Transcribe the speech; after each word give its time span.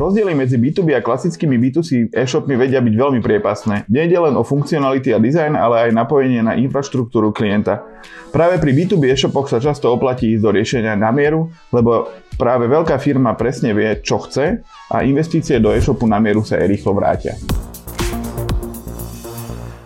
Rozdiely 0.00 0.32
medzi 0.32 0.56
B2B 0.56 0.96
a 0.96 1.04
klasickými 1.04 1.60
B2C 1.60 2.08
e-shopmi 2.16 2.56
vedia 2.56 2.80
byť 2.80 2.94
veľmi 2.96 3.20
priepasné. 3.20 3.84
Nejde 3.84 4.16
len 4.16 4.32
o 4.32 4.40
funkcionality 4.40 5.12
a 5.12 5.20
dizajn, 5.20 5.52
ale 5.52 5.76
aj 5.84 5.90
napojenie 5.92 6.40
na 6.40 6.56
infraštruktúru 6.56 7.36
klienta. 7.36 7.84
Práve 8.32 8.56
pri 8.56 8.72
B2B 8.72 9.12
e-shopoch 9.12 9.52
sa 9.52 9.60
často 9.60 9.92
oplatí 9.92 10.32
ísť 10.32 10.40
do 10.40 10.56
riešenia 10.56 10.96
na 10.96 11.12
mieru, 11.12 11.52
lebo 11.68 12.08
práve 12.40 12.64
veľká 12.64 12.96
firma 12.96 13.36
presne 13.36 13.76
vie, 13.76 14.00
čo 14.00 14.24
chce 14.24 14.64
a 14.88 15.04
investície 15.04 15.60
do 15.60 15.68
e-shopu 15.68 16.08
na 16.08 16.16
mieru 16.16 16.40
sa 16.48 16.56
aj 16.56 16.64
rýchlo 16.72 16.96
vrátia. 16.96 17.36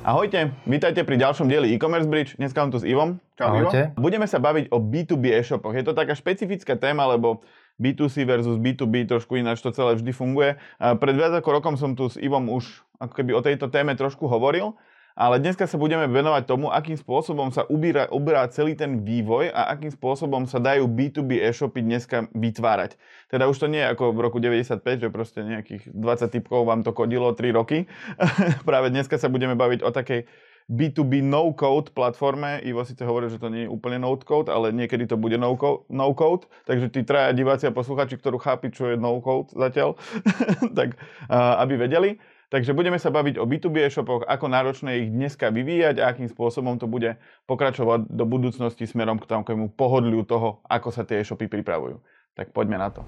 Ahojte, 0.07 0.55
vítajte 0.69 1.03
pri 1.03 1.17
ďalšom 1.17 1.51
dieli 1.51 1.75
e-commerce 1.75 2.07
bridge. 2.07 2.39
Dneska 2.39 2.63
mám 2.63 2.71
tu 2.71 2.79
s 2.79 2.87
Ivom. 2.87 3.19
Čau, 3.35 3.51
Ahojte. 3.51 3.91
Ivo. 3.91 4.05
Budeme 4.05 4.31
sa 4.31 4.39
baviť 4.39 4.71
o 4.71 4.79
B2B 4.79 5.43
e-shopoch. 5.43 5.75
Je 5.75 5.83
to 5.83 5.91
taká 5.91 6.15
špecifická 6.15 6.79
téma, 6.79 7.11
lebo 7.11 7.43
B2C 7.79 8.23
versus 8.23 8.57
B2B, 8.57 9.11
trošku 9.11 9.35
ináč 9.35 9.59
to 9.59 9.75
celé 9.75 9.99
vždy 9.99 10.13
funguje. 10.15 10.57
Pred 10.79 11.15
viac 11.19 11.33
ako 11.35 11.59
rokom 11.59 11.75
som 11.75 11.99
tu 11.99 12.07
s 12.07 12.15
Ivom 12.21 12.47
už 12.51 12.85
ako 13.03 13.13
keby 13.13 13.35
o 13.35 13.43
tejto 13.43 13.67
téme 13.67 13.99
trošku 13.99 14.31
hovoril, 14.31 14.79
ale 15.15 15.39
dneska 15.39 15.71
sa 15.71 15.79
budeme 15.79 16.11
venovať 16.11 16.43
tomu, 16.43 16.75
akým 16.75 16.99
spôsobom 16.99 17.55
sa 17.55 17.63
ubíra, 17.71 18.11
ubíra 18.11 18.51
celý 18.51 18.75
ten 18.75 19.07
vývoj 19.07 19.47
a 19.55 19.71
akým 19.71 19.95
spôsobom 19.95 20.51
sa 20.51 20.59
dajú 20.59 20.91
B2B 20.91 21.39
e-shopy 21.39 21.87
dneska 21.87 22.27
vytvárať. 22.35 22.99
Teda 23.31 23.47
už 23.47 23.63
to 23.63 23.71
nie 23.71 23.79
je 23.79 23.95
ako 23.95 24.11
v 24.11 24.19
roku 24.19 24.39
95, 24.43 24.83
že 24.83 25.09
proste 25.15 25.47
nejakých 25.47 25.87
20 25.95 26.35
typkov 26.35 26.67
vám 26.67 26.83
to 26.83 26.91
kodilo 26.91 27.31
3 27.31 27.55
roky. 27.55 27.87
Práve 28.69 28.91
dneska 28.91 29.15
sa 29.15 29.31
budeme 29.31 29.55
baviť 29.55 29.87
o 29.87 29.95
takej 29.95 30.27
B2B 30.65 31.21
no-code 31.21 31.93
platforme. 31.93 32.57
Ivo 32.65 32.81
síce 32.89 33.05
hovorí, 33.05 33.29
že 33.29 33.37
to 33.37 33.53
nie 33.53 33.69
je 33.69 33.73
úplne 33.73 34.01
no-code, 34.01 34.49
ale 34.49 34.73
niekedy 34.73 35.05
to 35.05 35.21
bude 35.21 35.37
no-code. 35.37 36.49
Takže 36.65 36.89
tí 36.89 37.05
traja 37.05 37.37
diváci 37.37 37.69
a 37.69 37.77
posluchači, 37.77 38.17
ktorú 38.17 38.41
chápi, 38.41 38.73
čo 38.73 38.93
je 38.93 38.97
no-code 38.97 39.53
zatiaľ, 39.53 40.01
tak 40.79 40.97
aby 41.29 41.75
vedeli. 41.77 42.17
Takže 42.55 42.71
budeme 42.71 43.03
sa 43.03 43.11
baviť 43.11 43.43
o 43.43 43.49
B2B 43.51 43.83
e-shopoch, 43.83 44.23
ako 44.31 44.47
náročné 44.47 45.05
ich 45.05 45.09
dneska 45.11 45.51
vyvíjať 45.51 45.99
a 45.99 46.15
akým 46.15 46.31
spôsobom 46.31 46.79
to 46.79 46.87
bude 46.87 47.19
pokračovať 47.51 48.07
do 48.07 48.25
budúcnosti 48.25 48.87
smerom 48.87 49.19
k 49.19 49.27
takému 49.27 49.75
pohodliu 49.75 50.23
toho, 50.23 50.63
ako 50.71 50.95
sa 50.95 51.03
tie 51.03 51.21
e-shopy 51.21 51.51
pripravujú. 51.51 51.99
Tak 52.39 52.55
poďme 52.55 52.79
na 52.79 52.95
to. 52.95 53.03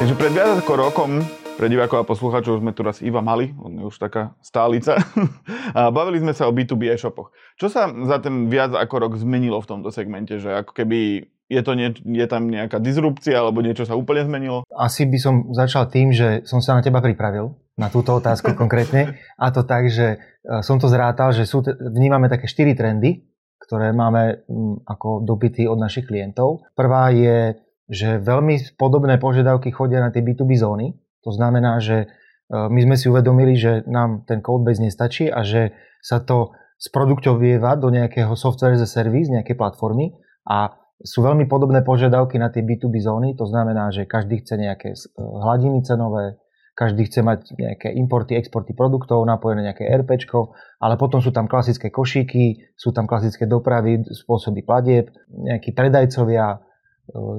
Takže 0.00 0.14
pred 0.16 0.32
viac 0.32 0.64
ako 0.64 0.72
rokom 0.78 1.20
pre 1.60 1.68
divákov 1.68 2.00
a 2.00 2.08
poslucháčov 2.08 2.64
sme 2.64 2.72
tu 2.72 2.80
raz 2.80 3.04
Iva 3.04 3.20
mali, 3.20 3.52
on 3.60 3.76
je 3.76 3.84
už 3.84 4.00
taká 4.00 4.32
stálica. 4.40 4.96
a 5.76 5.92
bavili 5.92 6.16
sme 6.24 6.32
sa 6.32 6.48
o 6.48 6.56
B2B 6.56 6.88
e-shopoch. 6.88 7.36
Čo 7.60 7.68
sa 7.68 7.92
za 8.08 8.16
ten 8.16 8.48
viac 8.48 8.72
ako 8.72 8.94
rok 8.96 9.12
zmenilo 9.20 9.60
v 9.60 9.68
tomto 9.68 9.92
segmente? 9.92 10.40
Že 10.40 10.64
ako 10.64 10.72
keby 10.72 11.28
je, 11.52 11.60
to 11.60 11.76
nie, 11.76 11.92
je 11.92 12.24
tam 12.24 12.48
nejaká 12.48 12.80
disrupcia 12.80 13.36
alebo 13.36 13.60
niečo 13.60 13.84
sa 13.84 13.92
úplne 13.92 14.24
zmenilo? 14.24 14.64
Asi 14.72 15.04
by 15.04 15.18
som 15.20 15.34
začal 15.52 15.92
tým, 15.92 16.16
že 16.16 16.48
som 16.48 16.64
sa 16.64 16.72
na 16.72 16.80
teba 16.80 17.04
pripravil 17.04 17.52
na 17.76 17.92
túto 17.92 18.16
otázku 18.16 18.56
konkrétne. 18.56 19.20
A 19.36 19.52
to 19.52 19.60
tak, 19.68 19.92
že 19.92 20.16
e, 20.16 20.64
som 20.64 20.80
to 20.80 20.88
zrátal, 20.88 21.36
že 21.36 21.44
sú, 21.44 21.60
vnímame 21.76 22.32
také 22.32 22.48
štyri 22.48 22.72
trendy, 22.72 23.28
ktoré 23.60 23.92
máme 23.92 24.48
mm, 24.48 24.88
ako 24.88 25.28
dopity 25.28 25.68
od 25.68 25.76
našich 25.76 26.08
klientov. 26.08 26.64
Prvá 26.72 27.12
je, 27.12 27.60
že 27.84 28.16
veľmi 28.16 28.80
podobné 28.80 29.20
požiadavky 29.20 29.68
chodia 29.68 30.00
na 30.00 30.08
tie 30.08 30.24
B2B 30.24 30.56
zóny, 30.56 30.96
to 31.24 31.30
znamená, 31.30 31.80
že 31.80 32.04
e, 32.04 32.06
my 32.52 32.80
sme 32.88 32.96
si 32.96 33.06
uvedomili, 33.12 33.54
že 33.56 33.84
nám 33.88 34.24
ten 34.24 34.40
codebase 34.40 34.80
nestačí 34.80 35.28
a 35.28 35.44
že 35.44 35.76
sa 36.00 36.20
to 36.20 36.56
sproduktovieva 36.80 37.76
do 37.76 37.92
nejakého 37.92 38.32
software 38.32 38.72
as 38.72 38.84
a 38.84 38.88
service, 38.88 39.28
nejakej 39.28 39.56
platformy 39.56 40.16
a 40.48 40.80
sú 41.00 41.24
veľmi 41.24 41.48
podobné 41.48 41.80
požiadavky 41.80 42.36
na 42.36 42.52
tie 42.52 42.60
B2B 42.60 43.00
zóny, 43.00 43.32
to 43.32 43.48
znamená, 43.48 43.88
že 43.88 44.04
každý 44.04 44.40
chce 44.40 44.54
nejaké 44.56 44.88
e, 44.92 44.98
hladiny 45.20 45.84
cenové, 45.84 46.40
každý 46.76 47.08
chce 47.08 47.20
mať 47.20 47.40
nejaké 47.56 47.88
importy, 47.92 48.36
exporty 48.40 48.72
produktov, 48.72 49.24
napojené 49.28 49.68
nejaké 49.68 49.84
RPčko, 49.84 50.56
ale 50.80 50.96
potom 50.96 51.20
sú 51.20 51.32
tam 51.32 51.44
klasické 51.44 51.92
košíky, 51.92 52.72
sú 52.76 52.96
tam 52.96 53.04
klasické 53.04 53.44
dopravy, 53.44 54.00
spôsoby 54.08 54.64
platieb, 54.64 55.12
nejakí 55.28 55.76
predajcovia 55.76 56.56
e, 56.56 56.58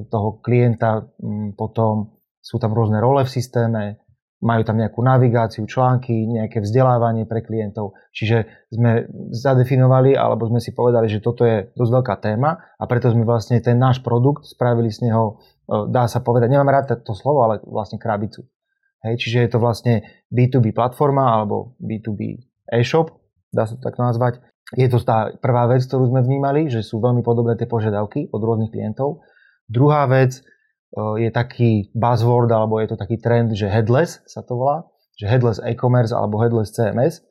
toho 0.06 0.28
klienta, 0.38 1.06
potom 1.58 2.21
sú 2.42 2.58
tam 2.58 2.74
rôzne 2.74 2.98
role 2.98 3.22
v 3.22 3.30
systéme, 3.30 4.02
majú 4.42 4.66
tam 4.66 4.74
nejakú 4.74 4.98
navigáciu, 4.98 5.62
články, 5.70 6.26
nejaké 6.26 6.58
vzdelávanie 6.58 7.30
pre 7.30 7.46
klientov. 7.46 7.94
Čiže 8.10 8.66
sme 8.74 9.06
zadefinovali, 9.30 10.18
alebo 10.18 10.50
sme 10.50 10.58
si 10.58 10.74
povedali, 10.74 11.06
že 11.06 11.22
toto 11.22 11.46
je 11.46 11.70
dosť 11.78 11.92
veľká 11.94 12.14
téma 12.18 12.58
a 12.58 12.84
preto 12.90 13.14
sme 13.14 13.22
vlastne 13.22 13.62
ten 13.62 13.78
náš 13.78 14.02
produkt 14.02 14.50
spravili 14.50 14.90
z 14.90 15.08
neho, 15.08 15.38
e, 15.70 15.86
dá 15.86 16.10
sa 16.10 16.18
povedať, 16.18 16.50
nemám 16.50 16.74
rád 16.74 17.06
to 17.06 17.14
slovo, 17.14 17.46
ale 17.46 17.62
vlastne 17.62 18.02
krabicu. 18.02 18.42
Hej, 19.06 19.22
čiže 19.22 19.38
je 19.46 19.50
to 19.50 19.58
vlastne 19.62 19.94
B2B 20.34 20.74
platforma 20.74 21.38
alebo 21.38 21.78
B2B 21.78 22.42
e-shop, 22.74 23.14
dá 23.54 23.66
sa 23.70 23.78
to 23.78 23.82
tak 23.82 23.94
nazvať. 23.98 24.42
Je 24.74 24.90
to 24.90 24.98
tá 25.02 25.30
prvá 25.38 25.70
vec, 25.70 25.86
ktorú 25.86 26.10
sme 26.10 26.22
vnímali, 26.22 26.66
že 26.66 26.82
sú 26.82 26.98
veľmi 26.98 27.22
podobné 27.22 27.54
tie 27.54 27.70
požiadavky 27.70 28.30
od 28.30 28.40
rôznych 28.42 28.74
klientov. 28.74 29.22
Druhá 29.68 30.06
vec, 30.10 30.42
je 30.92 31.30
taký 31.32 31.88
buzzword, 31.96 32.52
alebo 32.52 32.76
je 32.80 32.92
to 32.92 32.96
taký 33.00 33.16
trend, 33.16 33.56
že 33.56 33.68
headless 33.68 34.20
sa 34.28 34.44
to 34.44 34.60
volá, 34.60 34.84
že 35.16 35.24
headless 35.24 35.56
e-commerce 35.64 36.12
alebo 36.12 36.40
headless 36.40 36.72
CMS. 36.76 37.24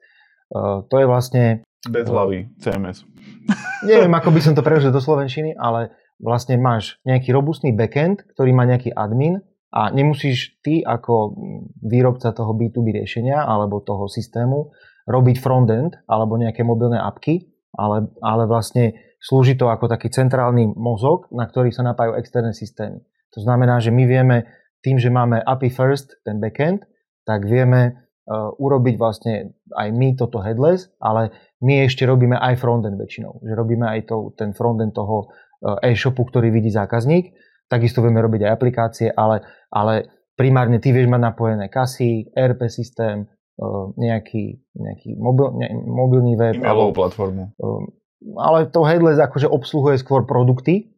To 0.89 0.95
je 0.97 1.05
vlastne... 1.05 1.61
Bez 1.81 2.05
hlavy 2.09 2.49
CMS. 2.61 3.05
Neviem, 3.89 4.13
ako 4.13 4.29
by 4.33 4.39
som 4.41 4.53
to 4.53 4.65
preložil 4.65 4.93
do 4.93 5.01
Slovenčiny, 5.01 5.57
ale 5.57 5.93
vlastne 6.21 6.57
máš 6.57 7.01
nejaký 7.05 7.33
robustný 7.33 7.73
backend, 7.73 8.21
ktorý 8.37 8.53
má 8.53 8.65
nejaký 8.69 8.93
admin 8.93 9.41
a 9.73 9.89
nemusíš 9.89 10.61
ty 10.61 10.85
ako 10.85 11.33
výrobca 11.81 12.29
toho 12.35 12.53
B2B 12.53 13.01
riešenia 13.01 13.41
alebo 13.41 13.81
toho 13.81 14.05
systému 14.05 14.69
robiť 15.09 15.41
frontend 15.41 15.97
alebo 16.05 16.37
nejaké 16.37 16.61
mobilné 16.61 17.01
apky, 17.01 17.49
ale, 17.73 18.09
ale 18.21 18.45
vlastne 18.45 18.93
slúži 19.17 19.57
to 19.57 19.69
ako 19.69 19.89
taký 19.89 20.13
centrálny 20.13 20.69
mozog, 20.77 21.29
na 21.33 21.49
ktorý 21.49 21.73
sa 21.73 21.81
napájajú 21.81 22.17
externé 22.21 22.53
systémy. 22.53 23.01
To 23.35 23.39
znamená, 23.39 23.79
že 23.79 23.95
my 23.95 24.03
vieme 24.03 24.37
tým, 24.81 24.97
že 24.97 25.13
máme 25.13 25.39
API 25.39 25.69
first, 25.71 26.19
ten 26.25 26.41
backend, 26.41 26.83
tak 27.23 27.45
vieme 27.45 27.95
uh, 28.27 28.51
urobiť 28.57 28.95
vlastne 28.97 29.55
aj 29.77 29.87
my 29.93 30.17
toto 30.17 30.41
headless, 30.41 30.89
ale 30.97 31.31
my 31.61 31.85
ešte 31.85 32.03
robíme 32.03 32.35
aj 32.35 32.59
frontend 32.59 32.97
väčšinou. 32.97 33.45
Že 33.45 33.53
robíme 33.53 33.85
aj 33.87 34.09
to, 34.09 34.33
ten 34.35 34.51
frontend 34.57 34.97
toho 34.97 35.29
uh, 35.29 35.77
e-shopu, 35.85 36.25
ktorý 36.27 36.49
vidí 36.49 36.73
zákazník. 36.73 37.31
Takisto 37.69 38.03
vieme 38.03 38.19
robiť 38.19 38.49
aj 38.49 38.51
aplikácie, 38.51 39.07
ale, 39.13 39.45
ale 39.71 40.11
primárne 40.35 40.81
ty 40.81 40.91
vieš 40.91 41.07
mať 41.07 41.21
napojené 41.21 41.71
kasy, 41.71 42.27
ERP 42.33 42.67
systém, 42.67 43.29
uh, 43.61 43.93
nejaký, 43.95 44.59
nejaký 44.75 45.15
mobil, 45.15 45.61
ne, 45.61 45.67
mobilný 45.87 46.33
web. 46.35 46.57
E-mailovú 46.57 46.97
platformu. 46.97 47.53
Ale 48.37 48.69
to 48.69 48.81
headless 48.85 49.21
akože 49.21 49.45
obsluhuje 49.49 50.01
skôr 50.01 50.25
produkty 50.25 50.93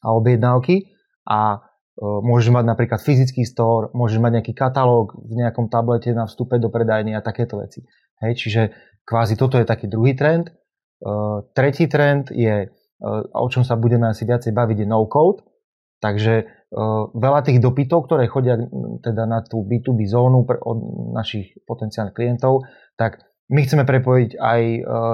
a 0.00 0.12
objednávky 0.16 0.88
a 1.26 1.56
e, 1.56 1.58
môžeš 2.00 2.50
mať 2.52 2.64
napríklad 2.64 3.00
fyzický 3.00 3.44
store, 3.44 3.92
môžeš 3.92 4.18
mať 4.20 4.40
nejaký 4.40 4.52
katalóg 4.56 5.16
v 5.16 5.32
nejakom 5.40 5.68
tablete 5.68 6.12
na 6.16 6.24
vstupe 6.24 6.56
do 6.56 6.72
predajny 6.72 7.16
a 7.16 7.24
takéto 7.24 7.60
veci. 7.60 7.84
Hej, 8.20 8.36
čiže 8.36 8.62
kvázi 9.04 9.36
toto 9.36 9.56
je 9.56 9.64
taký 9.64 9.88
druhý 9.88 10.12
trend. 10.12 10.52
Uh, 11.00 11.48
tretí 11.56 11.88
trend 11.88 12.28
je, 12.28 12.68
uh, 12.68 13.24
o 13.32 13.48
čom 13.48 13.64
sa 13.64 13.80
budeme 13.80 14.12
asi 14.12 14.28
viacej 14.28 14.52
baviť, 14.52 14.84
je 14.84 14.88
no-code. 14.88 15.40
Takže 16.00 16.60
veľa 17.12 17.44
tých 17.44 17.60
dopytov, 17.60 18.08
ktoré 18.08 18.24
chodia 18.24 18.56
teda 19.04 19.28
na 19.28 19.44
tú 19.44 19.60
B2B 19.68 20.08
zónu 20.08 20.48
od 20.48 20.78
našich 21.12 21.60
potenciálnych 21.68 22.16
klientov, 22.16 22.64
tak 22.96 23.20
my 23.52 23.60
chceme 23.68 23.84
prepojiť 23.84 24.30
aj 24.40 24.60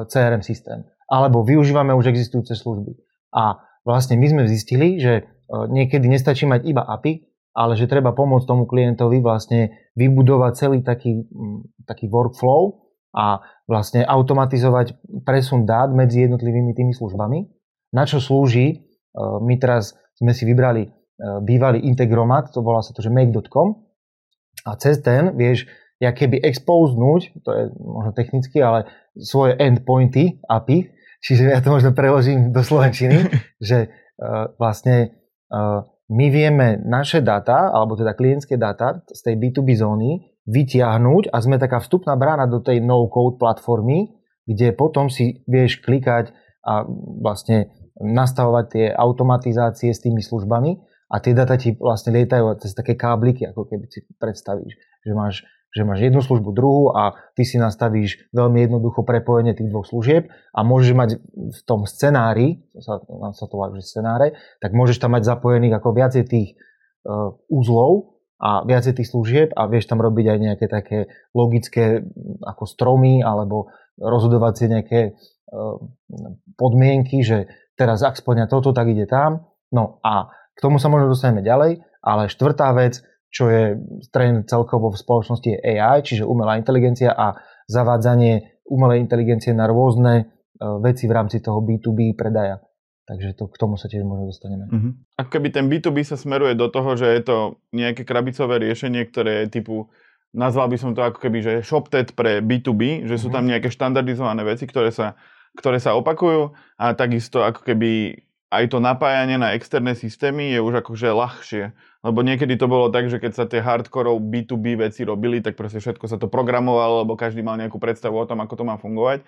CRM 0.06 0.46
systém. 0.46 0.86
Alebo 1.10 1.42
využívame 1.42 1.90
už 1.90 2.14
existujúce 2.14 2.54
služby. 2.54 2.94
A 3.34 3.58
vlastne 3.86 4.14
my 4.14 4.26
sme 4.30 4.42
zistili, 4.46 5.02
že 5.02 5.26
niekedy 5.50 6.06
nestačí 6.10 6.44
mať 6.46 6.66
iba 6.66 6.82
API, 6.82 7.22
ale 7.56 7.72
že 7.78 7.88
treba 7.88 8.12
pomôcť 8.12 8.44
tomu 8.44 8.68
klientovi 8.68 9.24
vlastne 9.24 9.92
vybudovať 9.96 10.52
celý 10.52 10.78
taký, 10.84 11.24
taký 11.88 12.12
workflow 12.12 12.84
a 13.16 13.40
vlastne 13.64 14.04
automatizovať 14.04 15.00
presun 15.24 15.64
dát 15.64 15.88
medzi 15.88 16.28
jednotlivými 16.28 16.76
tými 16.76 16.92
službami. 16.92 17.48
Na 17.96 18.04
čo 18.04 18.20
slúži, 18.20 18.84
my 19.16 19.56
teraz 19.56 19.96
sme 20.20 20.36
si 20.36 20.44
vybrali 20.44 20.92
bývalý 21.40 21.80
integromat, 21.88 22.52
to 22.52 22.60
volá 22.60 22.84
sa 22.84 22.92
to, 22.92 23.00
že 23.00 23.08
make.com 23.08 23.88
a 24.68 24.76
cez 24.76 25.00
ten 25.00 25.32
vieš, 25.32 25.64
ja 25.96 26.12
keby 26.12 26.44
expoznúť, 26.44 27.40
to 27.40 27.50
je 27.56 27.64
možno 27.80 28.12
technicky, 28.12 28.60
ale 28.60 28.84
svoje 29.16 29.56
endpointy 29.56 30.44
API, 30.44 30.92
čiže 31.24 31.48
ja 31.48 31.64
to 31.64 31.72
možno 31.72 31.96
preložím 31.96 32.52
do 32.52 32.60
slovenčiny, 32.60 33.32
že 33.64 33.88
vlastne 34.60 35.16
my 36.06 36.26
vieme 36.30 36.78
naše 36.82 37.22
data, 37.22 37.70
alebo 37.74 37.98
teda 37.98 38.14
klientské 38.14 38.54
data 38.54 39.02
z 39.10 39.20
tej 39.26 39.34
B2B 39.38 39.74
zóny 39.74 40.22
vytiahnuť 40.46 41.34
a 41.34 41.36
sme 41.42 41.58
taká 41.58 41.82
vstupná 41.82 42.14
brána 42.14 42.46
do 42.46 42.62
tej 42.62 42.78
no-code 42.78 43.38
platformy, 43.42 44.14
kde 44.46 44.70
potom 44.70 45.10
si 45.10 45.42
vieš 45.50 45.82
klikať 45.82 46.30
a 46.62 46.86
vlastne 47.22 47.74
nastavovať 47.98 48.64
tie 48.70 48.86
automatizácie 48.94 49.90
s 49.90 50.02
tými 50.02 50.22
službami 50.22 50.78
a 51.10 51.16
tie 51.18 51.34
data 51.34 51.58
ti 51.58 51.74
vlastne 51.74 52.14
lietajú 52.14 52.58
cez 52.62 52.74
také 52.74 52.94
kábliky, 52.94 53.46
ako 53.50 53.66
keby 53.66 53.86
si 53.90 54.06
predstavíš, 54.18 54.74
že 55.02 55.12
máš, 55.14 55.42
že 55.76 55.84
máš 55.84 56.08
jednu 56.08 56.24
službu, 56.24 56.56
druhú 56.56 56.88
a 56.96 57.12
ty 57.36 57.44
si 57.44 57.60
nastavíš 57.60 58.32
veľmi 58.32 58.64
jednoducho 58.64 59.04
prepojenie 59.04 59.52
tých 59.52 59.68
dvoch 59.68 59.84
služieb 59.84 60.32
a 60.32 60.64
môžeš 60.64 60.92
mať 60.96 61.10
v 61.36 61.60
tom 61.68 61.84
scenári, 61.84 62.64
sa, 62.80 62.96
sa 63.36 63.44
to 63.44 63.56
že 63.76 63.84
scenáre, 63.84 64.40
tak 64.64 64.72
môžeš 64.72 64.96
tam 64.96 65.12
mať 65.12 65.28
zapojených 65.28 65.76
ako 65.76 65.88
viacej 65.92 66.24
tých 66.24 66.48
uh, 67.04 67.36
úzlov 67.52 68.16
a 68.40 68.64
viacej 68.64 68.96
tých 68.96 69.12
služieb 69.12 69.48
a 69.52 69.68
vieš 69.68 69.92
tam 69.92 70.00
robiť 70.00 70.24
aj 70.32 70.38
nejaké 70.40 70.66
také 70.72 70.98
logické 71.36 72.00
ako 72.40 72.64
stromy 72.64 73.20
alebo 73.20 73.68
rozhodovacie 74.00 74.72
nejaké 74.72 75.12
uh, 75.12 75.76
podmienky, 76.56 77.20
že 77.20 77.52
teraz 77.76 78.00
ak 78.00 78.16
splňa 78.16 78.48
toto, 78.48 78.72
tak 78.72 78.88
ide 78.88 79.04
tam. 79.04 79.52
No 79.68 80.00
a 80.00 80.32
k 80.56 80.58
tomu 80.64 80.80
sa 80.80 80.88
možno 80.88 81.12
dostaneme 81.12 81.44
ďalej, 81.44 81.84
ale 82.00 82.32
štvrtá 82.32 82.72
vec, 82.72 83.04
čo 83.30 83.50
je 83.50 83.76
trend 84.14 84.48
celkovo 84.48 84.94
v 84.94 85.00
spoločnosti 85.00 85.48
je 85.48 85.58
AI, 85.58 86.00
čiže 86.00 86.24
umelá 86.24 86.56
inteligencia 86.56 87.12
a 87.12 87.36
zavádzanie 87.66 88.64
umelej 88.66 89.02
inteligencie 89.02 89.54
na 89.54 89.66
rôzne 89.70 90.14
e, 90.18 90.24
veci 90.82 91.06
v 91.06 91.12
rámci 91.14 91.42
toho 91.42 91.62
B2B 91.62 92.14
predaja. 92.18 92.62
Takže 93.06 93.38
to, 93.38 93.46
k 93.46 93.56
tomu 93.56 93.78
sa 93.78 93.86
tiež 93.86 94.02
možno 94.02 94.26
dostaneme. 94.26 94.66
Uh-huh. 94.66 94.92
Ako 95.14 95.38
keby 95.38 95.54
ten 95.54 95.70
B2B 95.70 96.02
sa 96.02 96.18
smeruje 96.18 96.58
do 96.58 96.66
toho, 96.66 96.98
že 96.98 97.06
je 97.06 97.22
to 97.22 97.36
nejaké 97.70 98.02
krabicové 98.02 98.58
riešenie, 98.58 99.06
ktoré 99.06 99.46
je 99.46 99.62
typu, 99.62 99.86
nazval 100.34 100.66
by 100.66 100.74
som 100.74 100.90
to 100.90 101.06
ako 101.06 101.22
keby, 101.22 101.38
že 101.38 101.62
ShopTet 101.62 102.18
pre 102.18 102.42
B2B, 102.42 103.06
že 103.06 103.14
sú 103.14 103.30
mhm. 103.30 103.34
tam 103.34 103.44
nejaké 103.46 103.70
štandardizované 103.70 104.42
veci, 104.42 104.66
ktoré 104.66 104.90
sa, 104.90 105.14
ktoré 105.54 105.78
sa 105.78 105.94
opakujú 105.94 106.50
a 106.82 106.98
takisto 106.98 107.46
ako 107.46 107.62
keby 107.62 108.25
aj 108.56 108.72
to 108.72 108.78
napájanie 108.80 109.36
na 109.36 109.52
externé 109.52 109.92
systémy 109.92 110.56
je 110.56 110.60
už 110.64 110.80
akože 110.80 111.08
ľahšie. 111.12 111.64
Lebo 112.06 112.22
niekedy 112.22 112.54
to 112.54 112.70
bolo 112.70 112.88
tak, 112.88 113.10
že 113.10 113.18
keď 113.18 113.32
sa 113.34 113.44
tie 113.44 113.60
hardcore 113.60 114.16
B2B 114.22 114.78
veci 114.78 115.02
robili, 115.02 115.42
tak 115.42 115.58
proste 115.58 115.82
všetko 115.82 116.06
sa 116.06 116.16
to 116.16 116.30
programovalo, 116.30 117.02
lebo 117.02 117.18
každý 117.18 117.42
mal 117.42 117.58
nejakú 117.58 117.76
predstavu 117.82 118.14
o 118.14 118.28
tom, 118.28 118.40
ako 118.40 118.54
to 118.56 118.64
má 118.64 118.78
fungovať. 118.78 119.26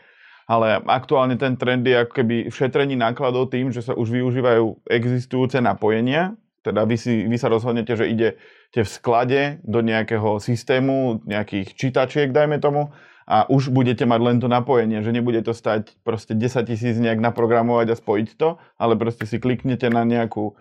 Ale 0.48 0.80
aktuálne 0.88 1.36
ten 1.36 1.60
trend 1.60 1.84
je 1.84 1.92
ako 1.92 2.12
keby 2.24 2.36
šetrení 2.48 2.96
nákladov 2.96 3.52
tým, 3.52 3.68
že 3.68 3.84
sa 3.84 3.92
už 3.92 4.08
využívajú 4.08 4.88
existujúce 4.88 5.60
napojenia, 5.60 6.38
teda 6.68 6.84
vy, 6.84 6.96
si, 7.00 7.24
vy 7.24 7.36
sa 7.40 7.48
rozhodnete, 7.48 7.96
že 7.96 8.10
idete 8.10 8.80
v 8.84 8.88
sklade 8.88 9.40
do 9.64 9.80
nejakého 9.80 10.42
systému, 10.42 11.24
nejakých 11.24 11.72
čítačiek, 11.72 12.28
dajme 12.28 12.60
tomu, 12.60 12.92
a 13.28 13.44
už 13.52 13.68
budete 13.68 14.08
mať 14.08 14.20
len 14.24 14.36
to 14.40 14.48
napojenie, 14.48 15.04
že 15.04 15.12
nebude 15.12 15.44
to 15.44 15.52
stať 15.52 15.92
proste 16.00 16.32
10 16.32 16.64
tisíc 16.64 16.96
nejak 16.96 17.20
naprogramovať 17.20 17.92
a 17.92 18.00
spojiť 18.00 18.28
to, 18.40 18.56
ale 18.80 18.96
proste 18.96 19.28
si 19.28 19.36
kliknete 19.36 19.92
na, 19.92 20.08
nejakú, 20.08 20.56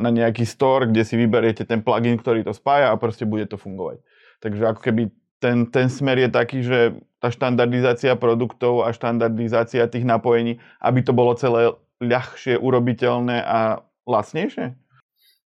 na 0.00 0.08
nejaký 0.08 0.48
store, 0.48 0.88
kde 0.88 1.04
si 1.04 1.20
vyberiete 1.20 1.68
ten 1.68 1.84
plugin, 1.84 2.16
ktorý 2.16 2.40
to 2.40 2.56
spája 2.56 2.88
a 2.88 2.96
proste 2.96 3.28
bude 3.28 3.44
to 3.44 3.60
fungovať. 3.60 4.00
Takže 4.40 4.62
ako 4.72 4.80
keby 4.80 5.02
ten, 5.44 5.68
ten 5.68 5.92
smer 5.92 6.24
je 6.24 6.30
taký, 6.32 6.64
že 6.64 6.96
tá 7.20 7.28
štandardizácia 7.28 8.16
produktov 8.16 8.88
a 8.88 8.96
štandardizácia 8.96 9.84
tých 9.84 10.08
napojení, 10.08 10.56
aby 10.80 11.04
to 11.04 11.12
bolo 11.12 11.36
celé 11.36 11.76
ľahšie, 12.00 12.56
urobiteľné 12.56 13.44
a 13.44 13.84
lacnejšie? 14.08 14.72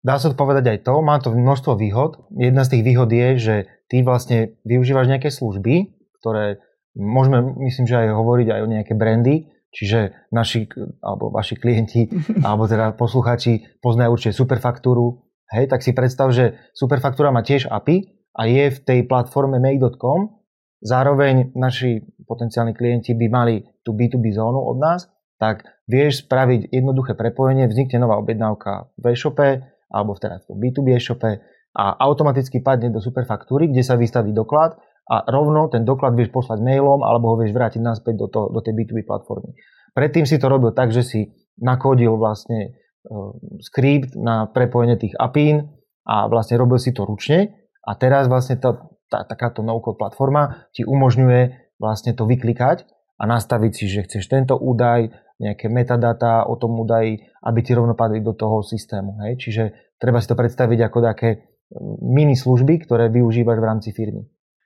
Dá 0.05 0.21
sa 0.21 0.29
to 0.29 0.37
povedať 0.37 0.69
aj 0.69 0.79
to, 0.85 1.01
má 1.01 1.17
to 1.17 1.33
množstvo 1.33 1.81
výhod. 1.81 2.29
Jedna 2.37 2.69
z 2.69 2.77
tých 2.77 2.85
výhod 2.85 3.09
je, 3.09 3.29
že 3.41 3.57
ty 3.89 4.05
vlastne 4.05 4.53
využívaš 4.69 5.09
nejaké 5.09 5.33
služby, 5.33 6.02
ktoré 6.23 6.63
môžeme, 6.95 7.43
myslím, 7.67 7.91
že 7.91 7.99
aj 7.99 8.15
hovoriť 8.15 8.49
aj 8.55 8.61
o 8.63 8.71
nejaké 8.71 8.95
brandy, 8.95 9.51
čiže 9.75 10.31
naši, 10.31 10.71
alebo 11.03 11.35
vaši 11.35 11.59
klienti, 11.59 12.07
alebo 12.47 12.71
teda 12.71 12.95
posluchači 12.95 13.83
poznajú 13.83 14.15
určite 14.15 14.39
Superfaktúru, 14.39 15.27
hej, 15.51 15.67
tak 15.67 15.83
si 15.83 15.91
predstav, 15.91 16.31
že 16.31 16.55
Superfaktúra 16.77 17.35
má 17.35 17.43
tiež 17.43 17.67
API 17.67 18.07
a 18.39 18.47
je 18.47 18.71
v 18.71 18.79
tej 18.87 19.01
platforme 19.11 19.59
make.com, 19.59 20.39
zároveň 20.79 21.53
naši 21.59 22.01
potenciálni 22.25 22.73
klienti 22.77 23.19
by 23.19 23.27
mali 23.29 23.55
tú 23.83 23.93
B2B 23.97 24.31
zónu 24.33 24.63
od 24.63 24.79
nás, 24.79 25.11
tak 25.43 25.67
vieš 25.91 26.23
spraviť 26.23 26.71
jednoduché 26.71 27.19
prepojenie, 27.19 27.67
vznikne 27.67 28.07
nová 28.07 28.15
objednávka 28.23 28.95
v 28.95 29.11
e-shope, 29.11 29.49
alebo 29.91 30.15
teda 30.15 30.41
v 30.47 30.71
B2B 30.71 30.97
e-shope 30.97 31.43
a 31.73 31.85
automaticky 32.05 32.61
padne 32.61 32.93
do 32.93 33.01
superfaktúry, 33.01 33.73
kde 33.73 33.83
sa 33.83 33.97
vystaví 33.97 34.31
doklad 34.37 34.77
a 35.09 35.27
rovno 35.27 35.67
ten 35.67 35.83
doklad 35.83 36.15
vieš 36.15 36.31
poslať 36.31 36.63
mailom 36.63 37.03
alebo 37.03 37.35
ho 37.35 37.37
vieš 37.41 37.55
vrátiť 37.55 37.83
naspäť 37.83 38.15
do, 38.23 38.27
to, 38.31 38.41
do 38.51 38.61
tej 38.63 38.75
B2B 38.79 39.03
platformy. 39.03 39.55
Predtým 39.93 40.25
si 40.25 40.39
to 40.39 40.47
robil 40.49 40.73
tak, 40.73 40.95
že 40.95 41.03
si 41.03 41.21
nakodil 41.59 42.17
vlastne 42.17 42.73
uh, 42.73 43.35
skript 43.61 44.15
na 44.17 44.49
prepojenie 44.49 44.97
tých 44.97 45.19
APIN 45.19 45.69
a 46.07 46.31
vlastne 46.31 46.57
robil 46.57 46.79
si 46.79 46.95
to 46.95 47.05
ručne 47.05 47.51
a 47.83 47.91
teraz 47.99 48.31
vlastne 48.31 48.57
tá, 48.57 48.79
tá, 49.11 49.27
takáto 49.27 49.61
no-code 49.61 49.99
platforma 49.99 50.71
ti 50.71 50.87
umožňuje 50.87 51.75
vlastne 51.83 52.15
to 52.15 52.25
vyklikať 52.25 52.87
a 53.19 53.27
nastaviť 53.27 53.73
si, 53.75 53.85
že 53.91 54.07
chceš 54.07 54.31
tento 54.31 54.55
údaj, 54.55 55.11
nejaké 55.43 55.67
metadata 55.67 56.47
o 56.47 56.55
tom 56.55 56.79
údaji, 56.79 57.19
aby 57.43 57.61
ti 57.67 57.75
rovno 57.75 57.99
padli 57.99 58.23
do 58.23 58.31
toho 58.31 58.63
systému. 58.63 59.19
Hej? 59.27 59.43
Čiže 59.43 59.63
treba 59.99 60.23
si 60.23 60.31
to 60.31 60.39
predstaviť 60.39 60.79
ako 60.87 60.99
také 61.03 61.59
mini 61.99 62.39
služby, 62.39 62.87
ktoré 62.87 63.11
využívaš 63.11 63.59
v 63.59 63.67
rámci 63.67 63.91
firmy. 63.91 64.23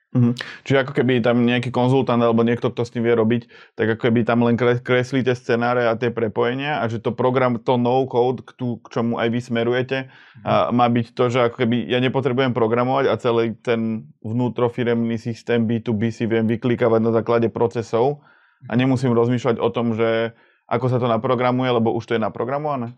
Mm-hmm. 0.07 0.33
Čiže 0.63 0.77
ako 0.87 0.93
keby 0.95 1.19
tam 1.19 1.43
nejaký 1.43 1.67
konzultant 1.67 2.17
alebo 2.23 2.39
niekto, 2.39 2.71
kto 2.71 2.87
s 2.87 2.95
tým 2.95 3.03
vie 3.03 3.11
robiť, 3.11 3.75
tak 3.75 3.85
ako 3.91 4.07
keby 4.07 4.23
tam 4.23 4.39
len 4.47 4.55
kreslíte 4.57 5.35
scenáre 5.35 5.83
a 5.83 5.99
tie 5.99 6.15
prepojenia 6.15 6.79
a 6.79 6.87
že 6.87 7.03
to 7.03 7.11
program, 7.11 7.59
to 7.59 7.75
no-code, 7.75 8.47
k, 8.47 8.55
tú, 8.55 8.79
k 8.79 8.87
čomu 8.87 9.19
aj 9.19 9.27
vy 9.27 9.39
smerujete, 9.43 9.97
mm-hmm. 10.07 10.47
a 10.47 10.71
má 10.71 10.87
byť 10.87 11.11
to, 11.11 11.23
že 11.27 11.39
ako 11.51 11.67
keby 11.67 11.91
ja 11.91 11.99
nepotrebujem 11.99 12.55
programovať 12.55 13.05
a 13.11 13.19
celý 13.19 13.59
ten 13.59 14.07
vnútrofiremný 14.23 15.19
systém 15.19 15.67
B2B 15.67 16.07
si 16.15 16.23
viem 16.23 16.47
vyklikávať 16.47 17.01
na 17.03 17.11
základe 17.11 17.51
procesov 17.51 18.23
a 18.65 18.73
nemusím 18.79 19.11
rozmýšľať 19.11 19.59
o 19.59 19.69
tom, 19.69 19.93
že 19.93 20.33
ako 20.67 20.85
sa 20.87 20.97
to 20.99 21.07
naprogramuje, 21.07 21.67
lebo 21.67 21.91
už 21.95 22.03
to 22.07 22.15
je 22.15 22.21
naprogramované? 22.23 22.95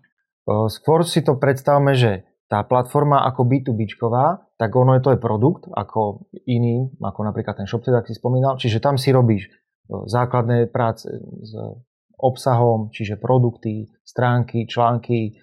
Skôr 0.50 1.06
si 1.06 1.22
to 1.22 1.38
predstavme, 1.38 1.94
že 1.94 2.26
tá 2.50 2.66
platforma 2.66 3.22
ako 3.30 3.46
B2Bčková, 3.46 4.49
tak 4.60 4.76
ono 4.76 5.00
je 5.00 5.02
to 5.02 5.16
aj 5.16 5.24
produkt 5.24 5.72
ako 5.72 6.28
iný, 6.44 6.92
ako 7.00 7.20
napríklad 7.24 7.56
ten 7.56 7.64
ShopTed, 7.64 7.96
ak 7.96 8.12
si 8.12 8.20
spomínal. 8.20 8.60
Čiže 8.60 8.84
tam 8.84 9.00
si 9.00 9.16
robíš 9.16 9.48
e, 9.48 9.52
základné 9.88 10.68
práce 10.68 11.08
s 11.40 11.52
obsahom, 12.20 12.92
čiže 12.92 13.16
produkty, 13.16 13.88
stránky, 14.04 14.68
články, 14.68 15.32
e, 15.32 15.34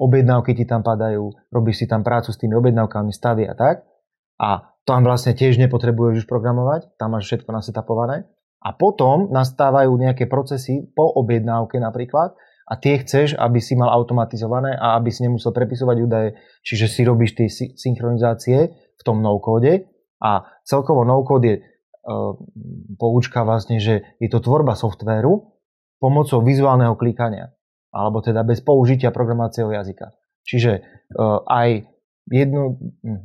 objednávky 0.00 0.56
ti 0.56 0.64
tam 0.64 0.80
padajú, 0.80 1.28
robíš 1.52 1.84
si 1.84 1.86
tam 1.86 2.00
prácu 2.00 2.32
s 2.32 2.40
tými 2.40 2.56
objednávkami, 2.56 3.12
stavy 3.12 3.44
a 3.44 3.52
tak. 3.52 3.84
A 4.40 4.64
tam 4.88 5.04
vlastne 5.04 5.36
tiež 5.36 5.60
nepotrebuješ 5.60 6.24
už 6.24 6.26
programovať, 6.30 6.96
tam 6.96 7.20
máš 7.20 7.28
všetko 7.28 7.52
nasetapované. 7.52 8.24
A 8.64 8.72
potom 8.72 9.28
nastávajú 9.28 9.92
nejaké 9.92 10.24
procesy 10.24 10.88
po 10.96 11.04
objednávke 11.04 11.76
napríklad, 11.76 12.32
a 12.66 12.72
tie 12.74 12.98
chceš, 12.98 13.38
aby 13.38 13.62
si 13.62 13.78
mal 13.78 13.94
automatizované 13.94 14.74
a 14.74 14.98
aby 14.98 15.14
si 15.14 15.22
nemusel 15.22 15.54
prepisovať 15.54 15.96
údaje, 16.02 16.28
čiže 16.66 16.86
si 16.90 17.06
robíš 17.06 17.38
tie 17.38 17.46
synchronizácie 17.78 18.58
v 18.74 19.02
tom 19.06 19.22
no-kóde 19.22 19.86
a 20.18 20.50
celkovo 20.66 21.06
no-code 21.06 21.46
je 21.46 21.56
uh, 21.62 22.34
poučka 22.98 23.46
vlastne, 23.46 23.78
že 23.78 24.18
je 24.18 24.26
to 24.26 24.42
tvorba 24.42 24.74
softvéru 24.74 25.54
pomocou 26.02 26.42
vizuálneho 26.42 26.98
klikania 26.98 27.54
alebo 27.94 28.20
teda 28.20 28.44
bez 28.44 28.60
použitia 28.60 29.14
programácieho 29.14 29.70
jazyka. 29.72 30.12
Čiže 30.42 30.82
uh, 31.16 31.46
aj 31.46 31.86
jedno, 32.26 32.82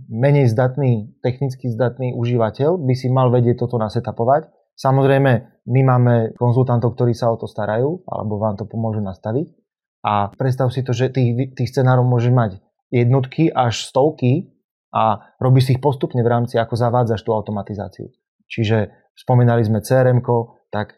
menej 0.07 0.47
zdatný, 0.53 1.17
technicky 1.25 1.67
zdatný 1.73 2.13
užívateľ 2.13 2.77
by 2.77 2.93
si 2.93 3.09
mal 3.09 3.33
vedieť 3.33 3.65
toto 3.65 3.81
nasetapovať 3.81 4.60
Samozrejme, 4.81 5.31
my 5.69 5.81
máme 5.85 6.15
konzultantov, 6.33 6.97
ktorí 6.97 7.13
sa 7.13 7.29
o 7.29 7.37
to 7.37 7.45
starajú, 7.45 8.01
alebo 8.09 8.41
vám 8.41 8.57
to 8.57 8.65
pomôžu 8.65 9.05
nastaviť. 9.05 9.53
A 10.01 10.33
predstav 10.33 10.73
si 10.73 10.81
to, 10.81 10.97
že 10.97 11.13
tých, 11.13 11.53
tých 11.53 11.69
scenárov 11.69 12.01
môže 12.01 12.33
mať 12.33 12.57
jednotky 12.89 13.53
až 13.53 13.85
stovky 13.85 14.49
a 14.89 15.21
robíš 15.37 15.69
si 15.69 15.71
ich 15.77 15.83
postupne 15.85 16.25
v 16.25 16.31
rámci, 16.33 16.57
ako 16.57 16.73
zavádzaš 16.73 17.21
tú 17.21 17.31
automatizáciu. 17.37 18.09
Čiže 18.49 18.89
spomínali 19.13 19.61
sme 19.61 19.85
crm 19.85 20.25
tak 20.73 20.97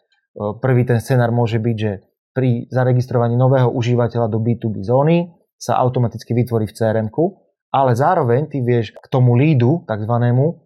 prvý 0.58 0.88
ten 0.88 0.98
scenár 0.98 1.30
môže 1.30 1.60
byť, 1.60 1.76
že 1.76 1.92
pri 2.32 2.66
zaregistrovaní 2.72 3.36
nového 3.36 3.68
užívateľa 3.70 4.32
do 4.32 4.40
B2B 4.40 4.80
zóny 4.82 5.28
sa 5.54 5.78
automaticky 5.78 6.34
vytvorí 6.34 6.66
v 6.66 6.74
crm 6.74 7.12
ale 7.74 7.92
zároveň 7.94 8.50
ty 8.50 8.58
vieš 8.64 8.96
k 8.96 9.06
tomu 9.12 9.38
lídu, 9.38 9.86
takzvanému, 9.86 10.63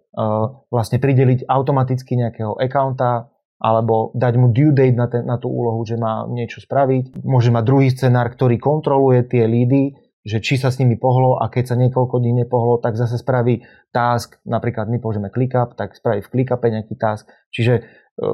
vlastne 0.69 0.99
prideliť 0.99 1.47
automaticky 1.47 2.19
nejakého 2.19 2.59
accounta 2.59 3.31
alebo 3.59 4.15
dať 4.15 4.35
mu 4.39 4.55
due 4.55 4.71
date 4.71 4.95
na, 4.95 5.07
ten, 5.11 5.27
na 5.27 5.35
tú 5.35 5.51
úlohu, 5.51 5.83
že 5.83 5.99
má 5.99 6.27
niečo 6.31 6.63
spraviť. 6.63 7.19
Môže 7.27 7.51
mať 7.51 7.65
druhý 7.67 7.91
scenár, 7.91 8.31
ktorý 8.31 8.55
kontroluje 8.63 9.27
tie 9.27 9.51
lídy, 9.51 9.99
že 10.23 10.39
či 10.39 10.59
sa 10.59 10.71
s 10.71 10.79
nimi 10.79 10.95
pohlo 10.95 11.43
a 11.43 11.51
keď 11.51 11.75
sa 11.75 11.77
niekoľko 11.79 12.23
dní 12.23 12.47
nepohlo, 12.47 12.79
tak 12.79 12.95
zase 12.95 13.19
spraví 13.19 13.67
task, 13.91 14.39
napríklad 14.47 14.87
my 14.87 15.03
použijeme 15.03 15.31
ClickUp, 15.31 15.75
tak 15.75 15.99
spraví 15.99 16.23
v 16.23 16.31
ClickUpe 16.31 16.71
nejaký 16.71 16.95
task. 16.95 17.27
Čiže 17.51 17.75
e, 17.75 17.83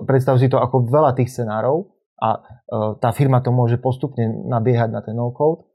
predstav 0.04 0.36
si 0.36 0.52
to 0.52 0.60
ako 0.60 0.88
veľa 0.92 1.16
tých 1.16 1.32
scenárov 1.32 1.88
a 2.20 2.40
tá 3.02 3.10
firma 3.10 3.42
to 3.42 3.50
môže 3.52 3.76
postupne 3.82 4.24
nabiehať 4.48 4.88
na 4.88 5.02
ten 5.04 5.12
no-code 5.18 5.66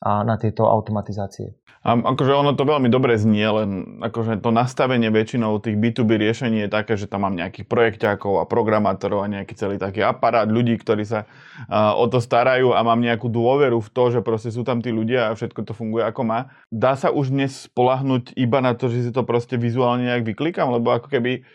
a 0.00 0.24
na 0.24 0.36
tieto 0.36 0.68
automatizácie. 0.68 1.56
A 1.86 1.94
akože 1.94 2.34
ono 2.34 2.58
to 2.58 2.66
veľmi 2.66 2.90
dobre 2.90 3.14
znie, 3.14 3.46
len 3.46 3.70
akože 4.02 4.42
to 4.42 4.50
nastavenie 4.50 5.06
väčšinou 5.06 5.62
tých 5.62 5.78
B2B 5.78 6.18
riešení 6.18 6.66
je 6.66 6.70
také, 6.74 6.98
že 6.98 7.06
tam 7.06 7.22
mám 7.22 7.38
nejakých 7.38 7.70
projekťákov 7.70 8.42
a 8.42 8.48
programátorov 8.50 9.22
a 9.22 9.30
nejaký 9.30 9.54
celý 9.54 9.78
taký 9.78 10.02
aparát 10.02 10.50
ľudí, 10.50 10.74
ktorí 10.82 11.06
sa 11.06 11.30
uh, 11.70 11.94
o 11.94 12.10
to 12.10 12.18
starajú 12.18 12.74
a 12.74 12.82
mám 12.82 12.98
nejakú 12.98 13.30
dôveru 13.30 13.78
v 13.78 13.92
to, 13.94 14.18
že 14.18 14.20
proste 14.26 14.50
sú 14.50 14.66
tam 14.66 14.82
tí 14.82 14.90
ľudia 14.90 15.30
a 15.30 15.38
všetko 15.38 15.62
to 15.62 15.78
funguje 15.78 16.02
ako 16.02 16.26
má. 16.26 16.50
Dá 16.74 16.98
sa 16.98 17.14
už 17.14 17.30
dnes 17.30 17.70
spolahnuť 17.70 18.34
iba 18.34 18.58
na 18.58 18.74
to, 18.74 18.90
že 18.90 19.06
si 19.06 19.10
to 19.14 19.22
proste 19.22 19.54
vizuálne 19.54 20.10
nejak 20.10 20.26
vyklikám, 20.26 20.66
lebo 20.66 20.90
ako 20.90 21.06
keby, 21.06 21.46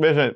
vieš, 0.00 0.32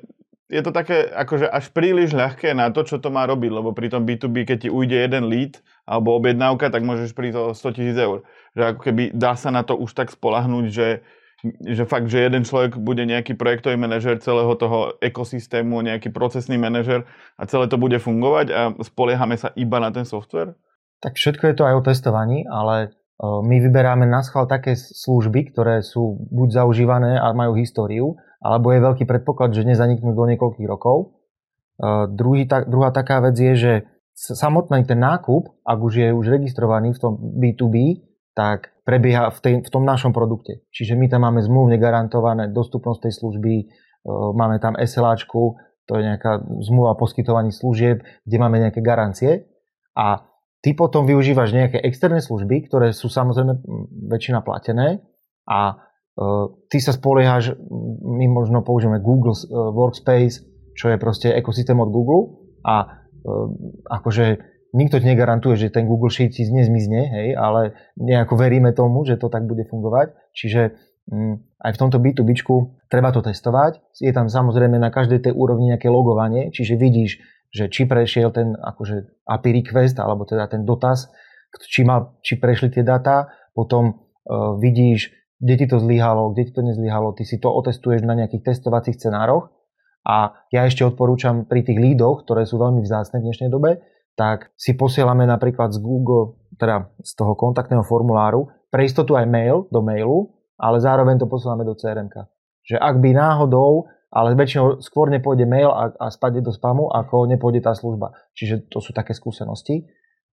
je 0.47 0.61
to 0.63 0.71
také 0.71 1.03
akože 1.11 1.43
až 1.51 1.67
príliš 1.75 2.15
ľahké 2.15 2.55
na 2.55 2.71
to, 2.71 2.87
čo 2.87 3.03
to 3.03 3.11
má 3.11 3.27
robiť, 3.27 3.51
lebo 3.51 3.75
pri 3.75 3.91
tom 3.91 4.07
B2B, 4.07 4.47
keď 4.47 4.57
ti 4.67 4.69
ujde 4.71 4.95
jeden 4.95 5.27
lead 5.27 5.59
alebo 5.83 6.15
objednávka, 6.15 6.71
tak 6.71 6.87
môžeš 6.87 7.11
prísť 7.11 7.37
o 7.37 7.45
100 7.51 7.75
tisíc 7.75 7.97
eur. 7.99 8.23
Že 8.55 8.63
ako 8.75 8.79
keby 8.79 9.03
dá 9.11 9.35
sa 9.35 9.51
na 9.51 9.67
to 9.67 9.75
už 9.75 9.91
tak 9.91 10.07
spolahnúť, 10.07 10.65
že, 10.71 11.03
že 11.67 11.83
fakt, 11.83 12.07
že 12.07 12.23
jeden 12.23 12.47
človek 12.47 12.79
bude 12.79 13.03
nejaký 13.03 13.35
projektový 13.35 13.75
manažer 13.75 14.23
celého 14.23 14.55
toho 14.55 14.95
ekosystému, 15.03 15.83
nejaký 15.83 16.15
procesný 16.15 16.55
manažer 16.55 17.03
a 17.35 17.43
celé 17.43 17.67
to 17.67 17.75
bude 17.75 17.99
fungovať 17.99 18.47
a 18.55 18.61
spoliehame 18.87 19.35
sa 19.35 19.51
iba 19.59 19.83
na 19.83 19.91
ten 19.91 20.07
software? 20.07 20.55
Tak 21.03 21.19
všetko 21.19 21.43
je 21.51 21.55
to 21.59 21.63
aj 21.67 21.75
o 21.75 21.85
testovaní, 21.85 22.47
ale 22.47 22.95
my 23.19 23.57
vyberáme 23.67 24.05
na 24.05 24.21
schvál 24.21 24.47
také 24.47 24.77
služby, 24.77 25.51
ktoré 25.51 25.83
sú 25.83 26.21
buď 26.29 26.63
zaužívané 26.63 27.17
a 27.17 27.33
majú 27.33 27.57
históriu, 27.57 28.15
alebo 28.41 28.73
je 28.73 28.79
veľký 28.79 29.03
predpoklad, 29.09 29.53
že 29.53 29.65
nezaniknú 29.65 30.13
do 30.13 30.25
niekoľkých 30.29 30.67
rokov. 30.69 31.17
Druhý, 32.13 32.49
ta, 32.49 32.65
druhá 32.65 32.89
taká 32.89 33.21
vec 33.21 33.37
je, 33.37 33.53
že 33.53 33.73
samotný 34.17 34.85
ten 34.85 34.97
nákup, 34.97 35.61
ak 35.61 35.77
už 35.77 35.93
je 35.93 36.07
už 36.09 36.25
registrovaný 36.29 36.97
v 36.97 37.01
tom 37.01 37.13
B2B, 37.17 38.01
tak 38.33 38.73
prebieha 38.85 39.33
v, 39.33 39.39
tej, 39.41 39.53
v 39.65 39.69
tom 39.69 39.85
našom 39.85 40.13
produkte. 40.13 40.65
Čiže 40.69 40.97
my 40.97 41.05
tam 41.09 41.25
máme 41.25 41.41
zmluvne 41.41 41.77
garantované 41.81 42.49
dostupnosť 42.49 43.09
tej 43.09 43.13
služby, 43.17 43.53
máme 44.09 44.61
tam 44.61 44.77
SLAčku, 44.77 45.57
to 45.89 45.91
je 45.97 46.03
nejaká 46.05 46.41
zmluva 46.65 46.93
o 46.93 46.99
poskytovaní 46.99 47.49
služieb, 47.53 48.05
kde 48.25 48.37
máme 48.37 48.61
nejaké 48.61 48.81
garancie 48.81 49.49
a 49.97 50.27
Ty 50.57 50.73
potom 50.73 51.05
využívaš 51.05 51.53
nejaké 51.53 51.77
externé 51.85 52.17
služby, 52.17 52.65
ktoré 52.65 52.89
sú 52.89 53.13
samozrejme 53.13 53.61
väčšina 54.09 54.41
platené 54.41 55.05
a 55.45 55.79
ty 56.69 56.77
sa 56.81 56.97
spoliehaš, 56.97 57.53
my 58.01 58.25
možno 58.25 58.65
použijeme 58.65 58.97
Google 58.97 59.37
uh, 59.37 59.69
Workspace, 59.69 60.41
čo 60.73 60.89
je 60.89 60.97
proste 60.97 61.29
ekosystém 61.29 61.77
od 61.77 61.93
Google 61.93 62.41
a 62.65 63.05
uh, 63.21 63.47
akože 63.85 64.41
nikto 64.73 64.97
ti 64.97 65.05
negarantuje, 65.05 65.55
že 65.55 65.73
ten 65.73 65.85
Google 65.85 66.09
Sheet 66.09 66.33
ti 66.33 66.49
nezmizne, 66.49 67.01
hej, 67.13 67.27
ale 67.37 67.77
nejako 68.01 68.33
veríme 68.33 68.73
tomu, 68.73 69.05
že 69.05 69.21
to 69.21 69.29
tak 69.29 69.45
bude 69.45 69.69
fungovať. 69.69 70.17
Čiže 70.33 70.73
um, 71.09 71.37
aj 71.61 71.71
v 71.77 71.81
tomto 71.85 71.97
B2B 72.01 72.33
treba 72.89 73.13
to 73.13 73.21
testovať. 73.21 74.01
Je 74.01 74.09
tam 74.09 74.25
samozrejme 74.25 74.81
na 74.81 74.89
každej 74.89 75.29
tej 75.29 75.33
úrovni 75.37 75.69
nejaké 75.69 75.87
logovanie, 75.87 76.49
čiže 76.49 76.81
vidíš, 76.81 77.21
že 77.53 77.69
či 77.69 77.85
prešiel 77.85 78.33
ten 78.33 78.57
akože 78.57 79.25
API 79.29 79.63
request, 79.63 80.01
alebo 80.01 80.25
teda 80.25 80.49
ten 80.49 80.65
dotaz, 80.65 81.13
či, 81.63 81.85
ma, 81.87 82.11
či 82.25 82.41
prešli 82.41 82.73
tie 82.73 82.83
dáta, 82.83 83.31
potom 83.55 83.93
uh, 83.93 84.57
vidíš, 84.59 85.13
kde 85.37 85.53
ti 85.57 85.65
to 85.69 85.77
zlyhalo, 85.77 86.33
kde 86.33 86.49
ti 86.49 86.53
to 86.53 86.61
nezlyhalo, 86.65 87.13
ty 87.13 87.23
si 87.23 87.37
to 87.37 87.49
otestuješ 87.53 88.03
na 88.03 88.17
nejakých 88.17 88.53
testovacích 88.53 88.97
scenároch 88.97 89.53
a 90.07 90.33
ja 90.49 90.65
ešte 90.65 90.87
odporúčam 90.87 91.45
pri 91.45 91.61
tých 91.67 91.77
lídoch, 91.77 92.25
ktoré 92.25 92.47
sú 92.47 92.57
veľmi 92.57 92.81
vzácne 92.81 93.21
v 93.21 93.25
dnešnej 93.29 93.49
dobe, 93.51 93.83
tak 94.17 94.49
si 94.57 94.73
posielame 94.73 95.29
napríklad 95.29 95.75
z 95.75 95.79
Google, 95.83 96.41
teda 96.57 96.89
z 97.05 97.11
toho 97.13 97.37
kontaktného 97.37 97.85
formuláru, 97.85 98.49
pre 98.73 98.87
istotu 98.87 99.13
aj 99.13 99.29
mail 99.29 99.69
do 99.69 99.85
mailu, 99.85 100.33
ale 100.57 100.81
zároveň 100.81 101.21
to 101.21 101.29
posielame 101.29 101.61
do 101.61 101.77
crm 101.77 102.09
Že 102.65 102.81
ak 102.81 102.95
by 102.97 103.09
náhodou 103.13 103.85
ale 104.07 104.39
väčšinou 104.39 104.79
skôr 104.79 105.11
nepôjde 105.11 105.43
mail 105.43 105.67
a, 105.67 105.91
a 105.99 106.07
spadne 106.07 106.39
do 106.39 106.55
spamu, 106.55 106.87
ako 106.87 107.27
nepôjde 107.27 107.59
tá 107.59 107.75
služba. 107.75 108.15
Čiže 108.33 108.71
to 108.71 108.79
sú 108.79 108.95
také 108.95 109.11
skúsenosti 109.11 109.83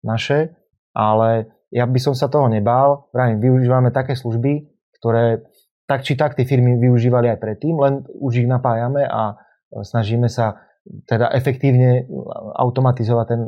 naše, 0.05 0.53
ale 0.93 1.50
ja 1.74 1.89
by 1.89 1.98
som 1.98 2.13
sa 2.13 2.29
toho 2.29 2.45
nebál. 2.53 3.10
Pravím, 3.10 3.41
využívame 3.41 3.89
také 3.89 4.13
služby, 4.13 4.72
ktoré 5.03 5.43
tak 5.83 6.07
či 6.07 6.15
tak 6.15 6.39
tie 6.39 6.48
firmy 6.48 6.79
využívali 6.79 7.27
aj 7.27 7.43
predtým, 7.43 7.75
len 7.75 8.07
už 8.07 8.39
ich 8.39 8.48
napájame 8.48 9.03
a 9.03 9.36
snažíme 9.83 10.31
sa 10.31 10.63
teda 11.03 11.27
efektívne 11.36 12.07
automatizovať 12.55 13.25
ten 13.27 13.41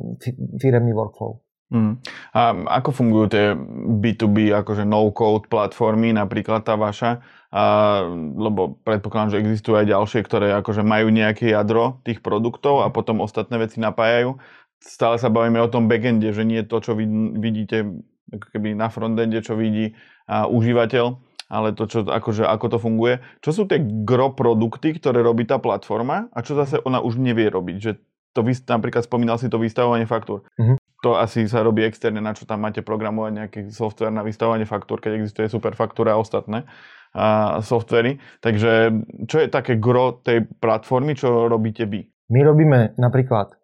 firemný 0.60 0.92
workflow. 0.92 1.40
Mm. 1.74 1.98
A 2.38 2.42
ako 2.84 2.90
fungujú 2.94 3.26
tie 3.34 3.46
B2B, 4.04 4.54
akože 4.54 4.86
no-code 4.86 5.50
platformy, 5.50 6.14
napríklad 6.14 6.62
tá 6.62 6.78
vaša? 6.78 7.26
A, 7.50 8.06
lebo 8.38 8.78
predpokladám, 8.86 9.34
že 9.36 9.42
existujú 9.42 9.82
aj 9.82 9.90
ďalšie, 9.90 10.20
ktoré 10.28 10.54
akože 10.62 10.86
majú 10.86 11.10
nejaké 11.10 11.50
jadro 11.50 12.04
tých 12.06 12.22
produktov 12.22 12.86
a 12.86 12.94
potom 12.94 13.24
ostatné 13.26 13.58
veci 13.58 13.82
napájajú. 13.82 14.38
Stále 14.78 15.18
sa 15.18 15.34
bavíme 15.34 15.58
o 15.58 15.72
tom 15.72 15.90
backende, 15.90 16.30
že 16.30 16.46
nie 16.46 16.62
to, 16.62 16.78
čo 16.78 16.94
vidíte 17.40 17.90
ako 18.30 18.46
keby 18.54 18.78
na 18.78 18.94
frontende, 18.94 19.42
čo 19.42 19.58
vidí 19.58 19.98
a, 20.30 20.46
užívateľ, 20.46 21.25
ale 21.50 21.78
to, 21.78 21.86
čo, 21.86 22.00
akože, 22.06 22.46
ako 22.46 22.66
to 22.74 22.78
funguje. 22.82 23.22
Čo 23.42 23.52
sú 23.52 23.62
tie 23.70 23.82
gro 23.82 24.34
produkty, 24.34 24.98
ktoré 24.98 25.22
robí 25.22 25.46
tá 25.46 25.62
platforma 25.62 26.30
a 26.34 26.40
čo 26.42 26.58
zase 26.58 26.82
ona 26.82 27.02
už 27.02 27.22
nevie 27.22 27.50
robiť? 27.50 27.78
Že 27.82 27.92
to 28.36 28.40
vy, 28.44 28.54
napríklad 28.68 29.08
spomínal 29.08 29.40
si 29.40 29.48
to 29.48 29.62
vystavovanie 29.62 30.10
faktúr. 30.10 30.44
Uh-huh 30.60 30.76
to 31.06 31.14
asi 31.14 31.46
sa 31.46 31.62
robí 31.62 31.86
externe, 31.86 32.18
na 32.18 32.34
čo 32.34 32.50
tam 32.50 32.66
máte 32.66 32.82
programovať 32.82 33.32
nejaký 33.38 33.60
software 33.70 34.10
na 34.10 34.26
vystavovanie 34.26 34.66
faktúr, 34.66 34.98
keď 34.98 35.22
existuje 35.22 35.46
superfaktúra 35.54 36.18
a 36.18 36.22
ostatné 36.22 36.66
a 37.14 37.62
softvery. 37.62 38.18
Takže 38.42 38.90
čo 39.30 39.38
je 39.38 39.48
také 39.54 39.78
gro 39.78 40.18
tej 40.18 40.50
platformy, 40.58 41.14
čo 41.14 41.46
robíte 41.46 41.86
vy? 41.86 42.10
My 42.34 42.42
robíme 42.42 42.98
napríklad 42.98 43.54
e, 43.54 43.56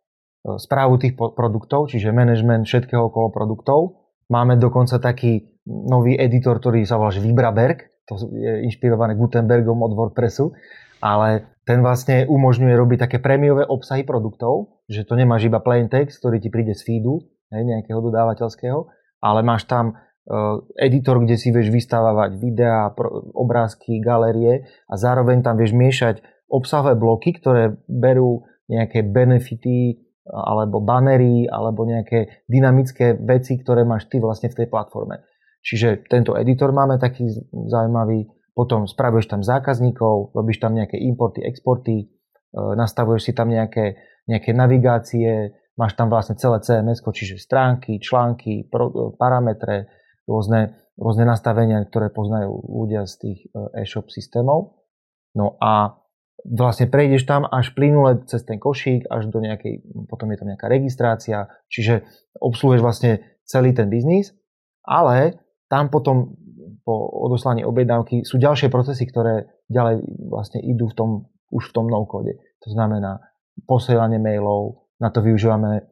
správu 0.61 1.01
tých 1.01 1.17
produktov, 1.17 1.89
čiže 1.89 2.13
management 2.13 2.69
všetkého 2.69 3.09
okolo 3.09 3.33
produktov. 3.33 4.05
Máme 4.29 4.61
dokonca 4.61 5.01
taký 5.01 5.60
nový 5.71 6.19
editor, 6.19 6.59
ktorý 6.59 6.83
sa 6.83 6.99
volá 6.99 7.15
Vibraberg, 7.15 8.03
to 8.03 8.19
je 8.35 8.67
inšpirované 8.67 9.15
Gutenbergom 9.15 9.79
od 9.81 9.95
WordPressu, 9.95 10.51
ale 10.99 11.61
ten 11.63 11.79
vlastne 11.79 12.27
umožňuje 12.27 12.75
robiť 12.75 12.97
také 13.07 13.17
prémiové 13.23 13.63
obsahy 13.65 14.03
produktov, 14.03 14.83
že 14.91 15.07
to 15.07 15.15
nemáš 15.15 15.47
iba 15.47 15.63
plain 15.63 15.87
text, 15.87 16.19
ktorý 16.19 16.43
ti 16.43 16.51
príde 16.51 16.75
z 16.75 16.83
feedu, 16.83 17.23
nejakého 17.51 17.99
dodávateľského, 17.99 18.87
ale 19.19 19.39
máš 19.43 19.67
tam 19.67 19.95
uh, 19.95 20.63
editor, 20.79 21.19
kde 21.19 21.35
si 21.35 21.51
vieš 21.51 21.67
vystávať 21.67 22.39
videá, 22.39 22.91
obrázky, 23.35 23.99
galerie 23.99 24.67
a 24.87 24.93
zároveň 24.95 25.43
tam 25.43 25.59
vieš 25.59 25.75
miešať 25.75 26.23
obsahové 26.47 26.95
bloky, 26.95 27.35
ktoré 27.35 27.75
berú 27.87 28.47
nejaké 28.71 29.03
benefity 29.03 29.99
alebo 30.31 30.79
banery 30.79 31.49
alebo 31.49 31.83
nejaké 31.83 32.45
dynamické 32.47 33.19
veci, 33.19 33.59
ktoré 33.59 33.83
máš 33.83 34.07
ty 34.07 34.21
vlastne 34.21 34.47
v 34.47 34.63
tej 34.63 34.67
platforme. 34.71 35.19
Čiže 35.61 36.09
tento 36.09 36.33
editor 36.33 36.73
máme 36.73 36.97
taký 36.97 37.29
zaujímavý, 37.49 38.27
potom 38.57 38.89
spravuješ 38.89 39.29
tam 39.29 39.41
zákazníkov, 39.45 40.33
robíš 40.33 40.59
tam 40.59 40.73
nejaké 40.73 40.97
importy, 40.97 41.45
exporty, 41.45 41.97
e, 42.01 42.05
nastavuješ 42.53 43.29
si 43.29 43.33
tam 43.37 43.53
nejaké, 43.53 43.97
nejaké 44.25 44.51
navigácie, 44.51 45.55
Máš 45.79 45.95
tam 45.95 46.11
vlastne 46.11 46.35
celé 46.35 46.59
CMS, 46.59 46.99
čiže 46.99 47.39
stránky, 47.39 47.97
články, 47.97 48.67
pro, 48.67 49.15
parametre, 49.15 49.87
rôzne, 50.27 50.75
rôzne 50.93 51.23
nastavenia, 51.23 51.81
ktoré 51.87 52.11
poznajú 52.11 52.51
ľudia 52.51 53.07
z 53.07 53.13
tých 53.17 53.39
e, 53.49 53.81
e-shop 53.81 54.11
systémov. 54.11 54.83
No 55.31 55.55
a 55.63 55.97
vlastne 56.43 56.91
prejdeš 56.91 57.23
tam 57.23 57.47
až 57.47 57.71
plynule 57.71 58.27
cez 58.27 58.43
ten 58.43 58.59
košík, 58.59 59.07
až 59.07 59.31
do 59.31 59.39
nejakej, 59.39 59.81
potom 60.11 60.27
je 60.29 60.37
tam 60.43 60.51
nejaká 60.51 60.67
registrácia, 60.67 61.47
čiže 61.71 62.03
obsluhuješ 62.35 62.83
vlastne 62.83 63.11
celý 63.47 63.71
ten 63.71 63.87
biznis, 63.87 64.35
ale 64.83 65.39
tam 65.71 65.87
potom 65.87 66.35
po 66.83 66.93
odoslaní 67.23 67.63
objednávky 67.63 68.27
sú 68.27 68.35
ďalšie 68.35 68.67
procesy, 68.67 69.07
ktoré 69.07 69.47
ďalej 69.71 70.03
vlastne 70.27 70.59
idú 70.59 70.91
v 70.91 70.95
tom, 70.99 71.09
už 71.47 71.71
v 71.71 71.75
tom 71.79 71.87
no-kode. 71.87 72.35
To 72.67 72.69
znamená 72.75 73.23
posielanie 73.63 74.19
mailov, 74.19 74.91
na 74.99 75.07
to 75.15 75.23
využívame 75.23 75.71
e, 75.79 75.83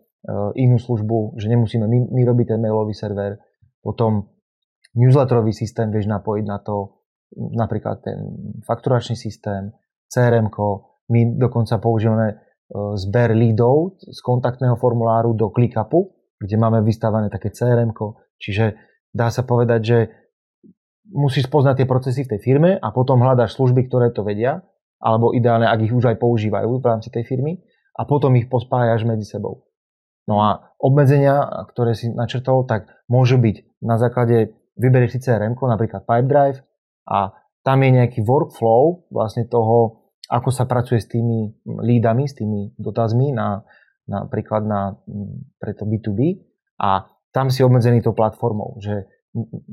inú 0.59 0.75
službu, 0.75 1.39
že 1.39 1.47
nemusíme 1.47 1.87
my, 1.87 2.11
my 2.11 2.21
robiť 2.27 2.45
ten 2.51 2.59
mailový 2.59 2.91
server. 2.91 3.39
Potom 3.79 4.27
newsletterový 4.99 5.55
systém 5.55 5.87
vieš 5.87 6.11
napojiť 6.11 6.45
na 6.45 6.59
to, 6.59 6.99
napríklad 7.37 8.03
ten 8.03 8.19
fakturačný 8.67 9.15
systém, 9.15 9.71
crm 10.09 10.51
my 11.09 11.39
dokonca 11.39 11.77
používame 11.79 12.27
e, 12.33 12.35
zber 12.99 13.31
leadov 13.37 14.01
z 14.03 14.19
kontaktného 14.19 14.75
formuláru 14.75 15.37
do 15.37 15.53
ClickUpu, 15.53 16.11
kde 16.41 16.55
máme 16.59 16.81
vystavené 16.83 17.31
také 17.31 17.53
crm 17.53 17.95
čiže 18.39 18.88
dá 19.13 19.33
sa 19.33 19.41
povedať, 19.43 19.81
že 19.81 19.97
musíš 21.09 21.49
poznať 21.49 21.83
tie 21.83 21.87
procesy 21.89 22.21
v 22.25 22.37
tej 22.37 22.39
firme 22.41 22.71
a 22.77 22.87
potom 22.93 23.21
hľadaš 23.21 23.57
služby, 23.57 23.89
ktoré 23.89 24.13
to 24.13 24.21
vedia, 24.21 24.61
alebo 25.01 25.33
ideálne, 25.33 25.65
ak 25.65 25.81
ich 25.81 25.95
už 25.95 26.13
aj 26.13 26.17
používajú 26.21 26.79
v 26.79 26.85
rámci 26.85 27.09
tej 27.09 27.25
firmy 27.25 27.57
a 27.97 28.05
potom 28.05 28.35
ich 28.37 28.51
pospájaš 28.51 29.07
medzi 29.07 29.25
sebou. 29.25 29.65
No 30.29 30.45
a 30.45 30.75
obmedzenia, 30.77 31.65
ktoré 31.73 31.97
si 31.97 32.13
načrtol, 32.13 32.69
tak 32.69 32.85
môžu 33.09 33.41
byť 33.41 33.81
na 33.81 33.97
základe, 33.97 34.53
vyberieš 34.77 35.17
si 35.17 35.19
CRM, 35.25 35.57
napríklad 35.57 36.05
Pipedrive 36.05 36.61
a 37.09 37.33
tam 37.65 37.81
je 37.81 37.89
nejaký 37.97 38.21
workflow 38.21 39.09
vlastne 39.09 39.49
toho, 39.49 40.05
ako 40.29 40.49
sa 40.53 40.69
pracuje 40.69 41.01
s 41.01 41.09
tými 41.09 41.49
lídami, 41.65 42.29
s 42.29 42.37
tými 42.37 42.77
dotazmi 42.77 43.33
na, 43.33 43.65
napríklad 44.05 44.61
na, 44.69 44.93
pre 45.57 45.73
to 45.73 45.89
B2B 45.89 46.45
a 46.77 47.09
tam 47.39 47.47
si 47.47 47.63
obmedzený 47.63 48.03
tou 48.03 48.11
platformou, 48.11 48.83
že 48.83 49.07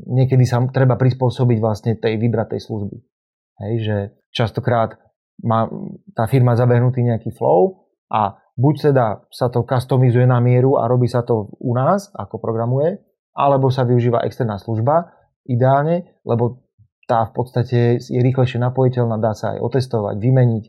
niekedy 0.06 0.46
sa 0.46 0.62
treba 0.70 0.94
prispôsobiť 0.94 1.58
vlastne 1.58 1.98
tej 1.98 2.14
vybratej 2.14 2.62
služby. 2.62 2.96
Hej, 3.58 3.74
že 3.82 3.96
častokrát 4.30 4.94
má 5.42 5.66
tá 6.14 6.30
firma 6.30 6.54
zabehnutý 6.54 7.02
nejaký 7.02 7.34
flow 7.34 7.90
a 8.06 8.38
buď 8.54 8.94
teda 8.94 9.26
sa 9.34 9.50
to 9.50 9.66
customizuje 9.66 10.30
na 10.30 10.38
mieru 10.38 10.78
a 10.78 10.86
robí 10.86 11.10
sa 11.10 11.26
to 11.26 11.50
u 11.58 11.74
nás, 11.74 12.14
ako 12.14 12.38
programuje, 12.38 13.02
alebo 13.34 13.66
sa 13.74 13.82
využíva 13.82 14.22
externá 14.22 14.62
služba, 14.62 15.10
ideálne, 15.50 16.22
lebo 16.22 16.62
tá 17.10 17.26
v 17.26 17.32
podstate 17.34 17.98
je 17.98 18.20
rýchlejšie 18.22 18.62
napojiteľná, 18.62 19.18
dá 19.18 19.34
sa 19.34 19.58
aj 19.58 19.58
otestovať, 19.58 20.22
vymeniť. 20.22 20.64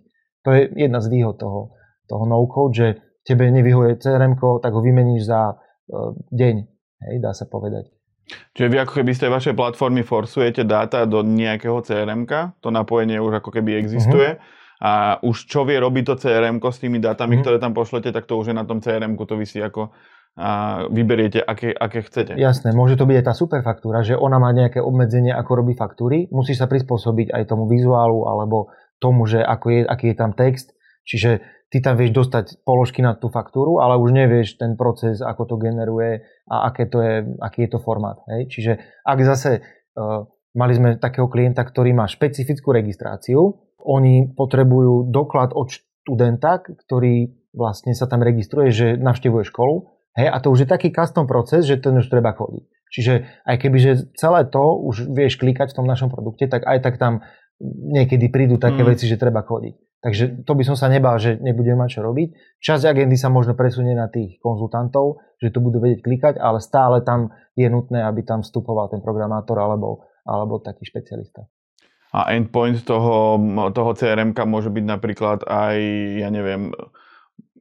To 0.46 0.50
je 0.50 0.62
jedna 0.74 0.98
z 0.98 1.08
výhod 1.14 1.38
toho, 1.38 1.78
toho 2.10 2.24
no-code, 2.26 2.74
že 2.74 2.88
tebe 3.22 3.46
nevyhuje 3.54 4.02
CRM, 4.02 4.40
tak 4.66 4.72
ho 4.72 4.82
vymeníš 4.82 5.28
za 5.28 5.54
uh, 5.54 6.16
deň, 6.32 6.77
hej, 7.04 7.22
dá 7.22 7.32
sa 7.34 7.46
povedať. 7.46 7.92
Čiže 8.28 8.68
vy 8.68 8.78
ako 8.84 8.94
keby 9.02 9.12
z 9.16 9.22
tej 9.24 9.32
vašej 9.32 9.56
platformy 9.56 10.04
forsujete 10.04 10.68
dáta 10.68 11.08
do 11.08 11.24
nejakého 11.24 11.80
crm 11.80 12.28
to 12.60 12.68
napojenie 12.68 13.24
už 13.24 13.40
ako 13.40 13.56
keby 13.56 13.80
existuje. 13.80 14.36
Uh-huh. 14.36 14.56
A 14.78 14.92
už 15.26 15.50
čo 15.50 15.66
vie 15.66 15.80
robiť 15.80 16.04
to 16.06 16.16
crm 16.22 16.62
s 16.62 16.78
tými 16.78 17.02
dátami, 17.02 17.40
uh-huh. 17.40 17.44
ktoré 17.48 17.58
tam 17.58 17.74
pošlete, 17.74 18.12
tak 18.14 18.28
to 18.30 18.38
už 18.38 18.52
je 18.52 18.56
na 18.56 18.68
tom 18.68 18.84
crm 18.84 19.18
to 19.18 19.34
vy 19.40 19.48
si 19.48 19.58
ako 19.58 19.96
a 20.38 20.86
vyberiete, 20.94 21.42
aké, 21.42 21.74
aké 21.74 22.06
chcete. 22.06 22.38
Jasné, 22.38 22.70
môže 22.70 22.94
to 22.94 23.10
byť 23.10 23.16
aj 23.18 23.26
tá 23.26 23.34
superfaktúra, 23.34 24.06
že 24.06 24.14
ona 24.14 24.38
má 24.38 24.54
nejaké 24.54 24.78
obmedzenie, 24.78 25.34
ako 25.34 25.66
robí 25.66 25.74
faktúry. 25.74 26.30
Musíš 26.30 26.62
sa 26.62 26.70
prispôsobiť 26.70 27.34
aj 27.34 27.50
tomu 27.50 27.66
vizuálu 27.66 28.30
alebo 28.30 28.70
tomu, 29.02 29.26
že 29.26 29.42
ako 29.42 29.66
je, 29.74 29.82
aký 29.90 30.14
je 30.14 30.18
tam 30.18 30.38
text. 30.38 30.78
Čiže 31.10 31.42
ty 31.74 31.82
tam 31.82 31.98
vieš 31.98 32.14
dostať 32.14 32.62
položky 32.62 33.02
na 33.02 33.18
tú 33.18 33.34
faktúru, 33.34 33.82
ale 33.82 33.98
už 33.98 34.14
nevieš 34.14 34.62
ten 34.62 34.78
proces, 34.78 35.26
ako 35.26 35.50
to 35.50 35.56
generuje 35.58 36.22
a 36.48 36.72
aké 36.72 36.88
to 36.88 37.04
je, 37.04 37.28
aký 37.44 37.68
je 37.68 37.72
to 37.76 37.80
formát. 37.84 38.20
Hej? 38.32 38.48
Čiže 38.50 38.72
ak 39.04 39.20
zase 39.24 39.52
uh, 39.60 40.26
mali 40.56 40.74
sme 40.74 40.90
takého 40.96 41.28
klienta, 41.28 41.64
ktorý 41.68 41.92
má 41.94 42.08
špecifickú 42.08 42.72
registráciu, 42.72 43.60
oni 43.84 44.32
potrebujú 44.32 45.12
doklad 45.12 45.52
od 45.56 45.72
študenta, 45.72 46.64
ktorý 46.64 47.36
vlastne 47.52 47.92
sa 47.96 48.08
tam 48.08 48.24
registruje, 48.24 48.72
že 48.72 48.88
navštevuje 49.00 49.44
školu 49.48 49.98
Hej, 50.18 50.34
a 50.34 50.38
to 50.42 50.50
už 50.50 50.66
je 50.66 50.70
taký 50.74 50.90
custom 50.90 51.30
proces, 51.30 51.70
že 51.70 51.78
ten 51.78 51.94
už 51.94 52.10
treba 52.10 52.34
chodiť. 52.34 52.66
Čiže 52.90 53.14
aj 53.46 53.56
keby, 53.62 53.78
že 53.78 53.92
celé 54.18 54.50
to 54.50 54.82
už 54.82 55.14
vieš 55.14 55.38
klikať 55.38 55.70
v 55.72 55.78
tom 55.78 55.86
našom 55.86 56.10
produkte, 56.10 56.50
tak 56.50 56.66
aj 56.66 56.82
tak 56.82 56.98
tam 56.98 57.22
niekedy 57.62 58.34
prídu 58.34 58.58
také 58.58 58.82
mm. 58.82 58.90
veci, 58.90 59.06
že 59.06 59.22
treba 59.22 59.46
chodiť. 59.46 59.78
Takže 60.08 60.48
to 60.48 60.56
by 60.56 60.64
som 60.64 60.80
sa 60.80 60.88
nebal, 60.88 61.20
že 61.20 61.36
nebudeme 61.36 61.84
mať 61.84 62.00
čo 62.00 62.02
robiť. 62.08 62.64
Časť 62.64 62.96
agendy 62.96 63.20
sa 63.20 63.28
možno 63.28 63.60
presunie 63.60 63.92
na 63.92 64.08
tých 64.08 64.40
konzultantov, 64.40 65.20
že 65.36 65.52
to 65.52 65.60
budú 65.60 65.84
vedieť 65.84 66.00
klikať, 66.00 66.36
ale 66.40 66.64
stále 66.64 67.04
tam 67.04 67.36
je 67.60 67.68
nutné, 67.68 68.08
aby 68.08 68.24
tam 68.24 68.40
vstupoval 68.40 68.88
ten 68.88 69.04
programátor 69.04 69.60
alebo, 69.60 70.08
alebo 70.24 70.64
taký 70.64 70.88
špecialista. 70.88 71.44
A 72.16 72.32
endpoint 72.40 72.88
toho, 72.88 73.36
toho 73.76 73.92
CRM 74.00 74.32
môže 74.48 74.72
byť 74.72 74.86
napríklad 74.88 75.44
aj, 75.44 75.76
ja 76.24 76.32
neviem, 76.32 76.72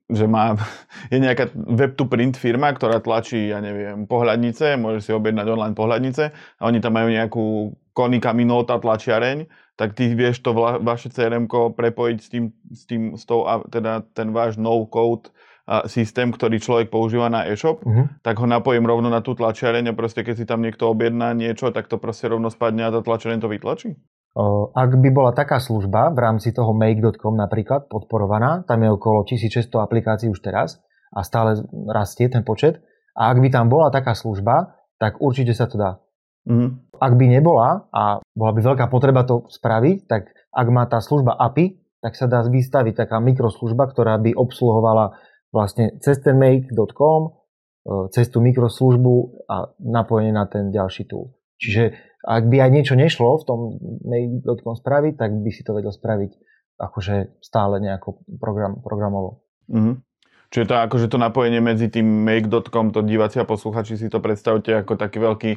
že 0.06 0.30
má, 0.30 0.54
je 1.12 1.18
nejaká 1.18 1.50
web 1.50 1.98
to 1.98 2.06
print 2.06 2.38
firma, 2.38 2.70
ktorá 2.70 3.02
tlačí, 3.02 3.50
ja 3.50 3.58
neviem, 3.58 4.06
pohľadnice, 4.06 4.78
môže 4.78 5.02
si 5.02 5.10
objednať 5.10 5.50
online 5.50 5.74
pohľadnice 5.74 6.24
a 6.30 6.62
oni 6.62 6.78
tam 6.78 6.94
majú 6.94 7.10
nejakú 7.10 7.74
Konica 7.90 8.30
Minolta 8.30 8.78
tlačiareň, 8.78 9.65
tak 9.76 9.92
ty 9.92 10.16
vieš 10.16 10.40
to 10.40 10.56
vla, 10.56 10.80
vaše 10.80 11.12
crm 11.12 11.46
prepojiť 11.48 12.18
s 12.18 12.28
tým, 12.32 12.44
s 12.72 12.82
tým 12.88 13.02
s 13.14 13.28
tou, 13.28 13.44
teda 13.68 14.02
ten 14.16 14.32
váš 14.32 14.56
no-code 14.56 15.30
systém, 15.90 16.30
ktorý 16.30 16.62
človek 16.62 16.94
používa 16.94 17.26
na 17.26 17.42
e-shop, 17.50 17.82
uh-huh. 17.82 18.06
tak 18.22 18.38
ho 18.38 18.46
napojím 18.46 18.86
rovno 18.86 19.10
na 19.10 19.18
tú 19.18 19.34
tlačiareň 19.34 19.90
a 19.90 19.98
proste 19.98 20.22
keď 20.22 20.34
si 20.38 20.44
tam 20.46 20.62
niekto 20.62 20.86
objedná 20.86 21.34
niečo, 21.34 21.74
tak 21.74 21.90
to 21.90 21.98
proste 21.98 22.30
rovno 22.30 22.54
spadne 22.54 22.86
a 22.86 22.94
tá 22.94 23.02
tlačiareň 23.02 23.42
to 23.42 23.50
vytlačí? 23.50 23.98
Ak 24.76 24.90
by 24.94 25.08
bola 25.10 25.34
taká 25.34 25.58
služba 25.58 26.12
v 26.12 26.18
rámci 26.22 26.54
toho 26.54 26.70
make.com 26.70 27.34
napríklad 27.34 27.88
podporovaná, 27.90 28.62
tam 28.68 28.84
je 28.84 28.90
okolo 28.94 29.26
1600 29.26 29.66
aplikácií 29.80 30.28
už 30.30 30.38
teraz 30.38 30.78
a 31.10 31.26
stále 31.26 31.58
rastie 31.90 32.30
ten 32.30 32.46
počet, 32.46 32.78
a 33.16 33.32
ak 33.32 33.40
by 33.40 33.48
tam 33.48 33.66
bola 33.72 33.88
taká 33.88 34.12
služba, 34.12 34.76
tak 35.00 35.18
určite 35.24 35.56
sa 35.56 35.66
to 35.66 35.80
dá. 35.80 35.98
Mm. 36.46 36.78
Ak 36.96 37.12
by 37.18 37.24
nebola 37.28 37.90
a 37.92 38.22
bola 38.32 38.52
by 38.54 38.60
veľká 38.62 38.86
potreba 38.88 39.26
to 39.26 39.50
spraviť, 39.50 39.98
tak 40.06 40.30
ak 40.54 40.66
má 40.72 40.86
tá 40.88 41.02
služba 41.02 41.36
API, 41.36 41.76
tak 42.00 42.14
sa 42.14 42.30
dá 42.30 42.40
vystaviť 42.46 43.04
taká 43.04 43.18
mikroslužba, 43.18 43.90
ktorá 43.90 44.16
by 44.22 44.32
obsluhovala 44.32 45.18
vlastne 45.50 45.98
cez 45.98 46.22
ten 46.22 46.38
make.com, 46.38 47.22
e, 47.26 47.30
cez 48.14 48.30
tú 48.30 48.38
mikroslužbu 48.40 49.44
a 49.50 49.74
napojenie 49.82 50.30
na 50.32 50.46
ten 50.46 50.70
ďalší 50.70 51.10
tool. 51.10 51.34
Čiže 51.58 51.98
ak 52.22 52.46
by 52.46 52.56
aj 52.62 52.70
niečo 52.70 52.94
nešlo 52.94 53.42
v 53.42 53.44
tom 53.44 53.60
mail.com 54.06 54.76
spraviť, 54.78 55.14
tak 55.18 55.30
by 55.34 55.50
si 55.50 55.66
to 55.66 55.74
vedel 55.74 55.90
spraviť 55.90 56.32
akože 56.76 57.40
stále 57.40 57.80
nejako 57.80 58.22
program, 58.36 58.78
programovo. 58.84 59.42
Mm-hmm. 59.72 59.94
Čiže 60.52 60.64
to, 60.68 60.74
akože 60.78 61.06
to 61.10 61.18
napojenie 61.18 61.58
medzi 61.58 61.90
tým 61.90 62.06
make.com, 62.06 62.94
to 62.94 63.02
diváci 63.02 63.42
a 63.42 63.48
posluchači 63.48 63.98
si 63.98 64.06
to 64.06 64.22
predstavte 64.22 64.70
ako 64.70 64.94
taký 64.94 65.18
veľký 65.18 65.52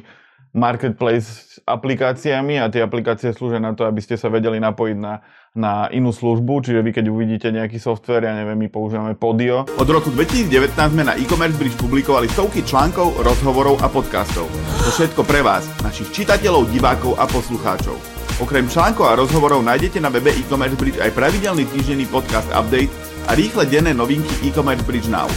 marketplace 0.50 1.26
s 1.26 1.62
aplikáciami 1.62 2.58
a 2.58 2.66
tie 2.66 2.82
aplikácie 2.82 3.30
slúžia 3.30 3.62
na 3.62 3.70
to, 3.74 3.86
aby 3.86 4.02
ste 4.02 4.18
sa 4.18 4.26
vedeli 4.26 4.58
napojiť 4.58 4.96
na, 4.98 5.22
na 5.54 5.86
inú 5.94 6.10
službu, 6.10 6.66
čiže 6.66 6.82
vy 6.82 6.90
keď 6.90 7.06
uvidíte 7.06 7.48
nejaký 7.54 7.78
software, 7.78 8.26
ja 8.26 8.34
neviem, 8.34 8.58
my 8.58 8.68
používame 8.70 9.14
Podio. 9.14 9.66
Od 9.78 9.88
roku 9.88 10.10
2019 10.10 10.74
sme 10.74 11.06
na 11.06 11.14
e-commerce 11.14 11.54
bridge 11.54 11.78
publikovali 11.78 12.26
stovky 12.34 12.66
článkov, 12.66 13.22
rozhovorov 13.22 13.78
a 13.78 13.86
podcastov. 13.86 14.50
To 14.82 14.90
všetko 14.90 15.22
pre 15.22 15.46
vás, 15.46 15.66
našich 15.86 16.10
čitateľov, 16.10 16.66
divákov 16.74 17.14
a 17.14 17.30
poslucháčov. 17.30 17.94
Okrem 18.42 18.66
článkov 18.66 19.06
a 19.06 19.18
rozhovorov 19.20 19.62
nájdete 19.62 20.02
na 20.02 20.10
webe 20.10 20.34
e-commerce 20.34 20.74
bridge 20.74 20.98
aj 20.98 21.14
pravidelný 21.14 21.68
týždenný 21.70 22.10
podcast 22.10 22.48
update 22.50 22.90
a 23.30 23.38
rýchle 23.38 23.68
denné 23.70 23.94
novinky 23.94 24.32
e-commerce 24.42 24.82
bridge 24.82 25.06
now. 25.06 25.28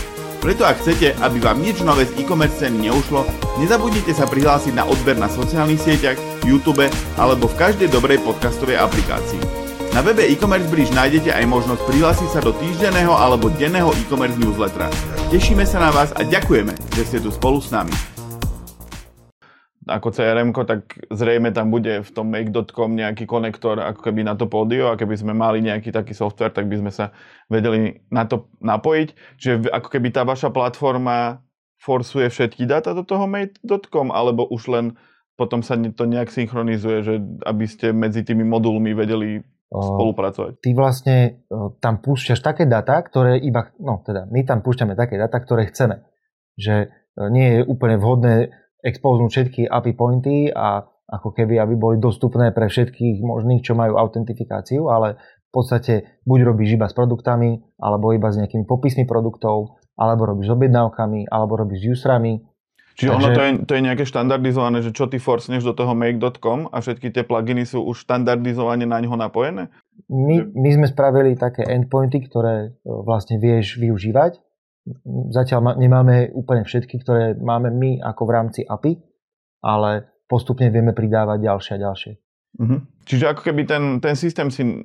Preto 0.44 0.68
ak 0.68 0.84
chcete, 0.84 1.16
aby 1.24 1.40
vám 1.40 1.64
nič 1.64 1.80
nové 1.88 2.04
z 2.04 2.20
e-commerce 2.20 2.60
ceny 2.60 2.92
neušlo, 2.92 3.24
nezabudnite 3.64 4.12
sa 4.12 4.28
prihlásiť 4.28 4.76
na 4.76 4.84
odber 4.84 5.16
na 5.16 5.32
sociálnych 5.32 5.80
sieťach, 5.80 6.20
YouTube 6.44 6.84
alebo 7.16 7.48
v 7.48 7.56
každej 7.56 7.88
dobrej 7.88 8.20
podcastovej 8.28 8.76
aplikácii. 8.76 9.40
Na 9.96 10.04
webe 10.04 10.28
e-commerce 10.28 10.68
bridge 10.68 10.92
nájdete 10.92 11.32
aj 11.32 11.48
možnosť 11.48 11.88
prihlásiť 11.88 12.30
sa 12.36 12.44
do 12.44 12.52
týždenného 12.60 13.16
alebo 13.16 13.48
denného 13.56 13.96
e-commerce 13.96 14.36
newslettera. 14.36 14.92
Tešíme 15.32 15.64
sa 15.64 15.80
na 15.80 15.96
vás 15.96 16.12
a 16.12 16.28
ďakujeme, 16.28 16.76
že 16.92 17.08
ste 17.08 17.18
tu 17.24 17.32
spolu 17.32 17.64
s 17.64 17.72
nami 17.72 18.13
ako 19.88 20.16
crm 20.16 20.54
tak 20.54 20.96
zrejme 21.12 21.52
tam 21.52 21.72
bude 21.72 22.04
v 22.04 22.10
tom 22.14 22.32
make.com 22.32 22.96
nejaký 22.96 23.28
konektor 23.28 23.80
ako 23.80 24.00
keby 24.00 24.24
na 24.24 24.36
to 24.40 24.48
pódio 24.48 24.92
a 24.92 25.00
keby 25.00 25.16
sme 25.20 25.34
mali 25.36 25.60
nejaký 25.60 25.92
taký 25.92 26.16
software, 26.16 26.56
tak 26.56 26.72
by 26.72 26.80
sme 26.80 26.92
sa 26.92 27.12
vedeli 27.52 28.04
na 28.08 28.24
to 28.24 28.48
napojiť. 28.64 29.10
Čiže 29.40 29.56
ako 29.70 29.88
keby 29.92 30.08
tá 30.16 30.24
vaša 30.24 30.50
platforma 30.56 31.44
forsuje 31.84 32.32
všetky 32.32 32.64
dáta 32.64 32.96
do 32.96 33.04
toho 33.04 33.28
make.com 33.28 34.12
alebo 34.12 34.48
už 34.48 34.72
len 34.72 34.86
potom 35.36 35.66
sa 35.66 35.76
to 35.76 36.06
nejak 36.06 36.30
synchronizuje, 36.30 36.98
že 37.04 37.16
aby 37.44 37.66
ste 37.66 37.92
medzi 37.92 38.22
tými 38.24 38.46
modulmi 38.46 38.94
vedeli 38.94 39.42
spolupracovať. 39.74 40.62
Ty 40.62 40.70
vlastne 40.78 41.18
tam 41.82 41.98
púšťaš 42.00 42.40
také 42.46 42.70
dáta, 42.70 43.02
ktoré 43.02 43.42
iba, 43.42 43.74
no 43.82 44.06
teda 44.06 44.30
my 44.30 44.46
tam 44.46 44.62
púšťame 44.62 44.94
také 44.94 45.18
dáta, 45.18 45.42
ktoré 45.42 45.66
chceme. 45.74 46.06
Že 46.54 46.94
nie 47.34 47.48
je 47.58 47.60
úplne 47.66 47.98
vhodné 47.98 48.54
expoznúť 48.84 49.30
všetky 49.32 49.62
API 49.72 49.94
pointy 49.96 50.52
a 50.52 50.84
ako 51.08 51.36
keby, 51.36 51.60
aby 51.60 51.76
boli 51.76 51.98
dostupné 52.00 52.52
pre 52.52 52.68
všetkých 52.68 53.24
možných, 53.24 53.64
čo 53.64 53.76
majú 53.76 53.96
autentifikáciu, 53.96 54.92
ale 54.92 55.20
v 55.20 55.50
podstate 55.52 56.20
buď 56.26 56.40
robíš 56.50 56.76
iba 56.76 56.90
s 56.90 56.96
produktami, 56.98 57.62
alebo 57.78 58.16
iba 58.16 58.34
s 58.34 58.40
nejakými 58.42 58.66
popismi 58.66 59.06
produktov, 59.06 59.78
alebo 59.94 60.26
robíš 60.26 60.50
s 60.50 60.56
objednávkami, 60.58 61.30
alebo 61.30 61.60
robíš 61.60 61.86
s 61.86 62.02
userami. 62.02 62.42
Čiže 62.94 63.10
Takže... 63.10 63.18
ono 63.18 63.28
to 63.34 63.42
je, 63.42 63.52
to 63.66 63.72
je 63.74 63.86
nejaké 63.86 64.04
štandardizované, 64.06 64.78
že 64.86 64.94
čo 64.94 65.10
ty 65.10 65.18
forcneš 65.18 65.66
do 65.66 65.74
toho 65.74 65.98
make.com 65.98 66.70
a 66.70 66.78
všetky 66.78 67.10
tie 67.10 67.26
pluginy 67.26 67.66
sú 67.66 67.82
už 67.86 68.06
štandardizovane 68.06 68.86
na 68.86 69.02
ňo 69.02 69.18
napojené? 69.18 69.70
My, 70.10 70.46
my 70.46 70.70
sme 70.78 70.88
spravili 70.90 71.34
také 71.34 71.66
endpointy, 71.66 72.22
ktoré 72.26 72.70
e, 72.70 72.70
vlastne 72.86 73.42
vieš 73.42 73.82
využívať 73.82 74.42
Zatiaľ 75.32 75.80
nemáme 75.80 76.32
úplne 76.36 76.68
všetky, 76.68 77.00
ktoré 77.00 77.40
máme 77.40 77.72
my 77.72 78.04
ako 78.04 78.22
v 78.28 78.32
rámci 78.36 78.62
API, 78.68 79.00
ale 79.64 80.12
postupne 80.28 80.68
vieme 80.68 80.92
pridávať 80.92 81.40
ďalšie 81.40 81.72
a 81.76 81.80
ďalšie. 81.80 82.14
Uh-huh. 82.60 82.80
Čiže 83.08 83.32
ako 83.32 83.42
keby 83.48 83.64
ten, 83.64 83.84
ten 84.04 84.16
systém 84.20 84.52
si 84.52 84.84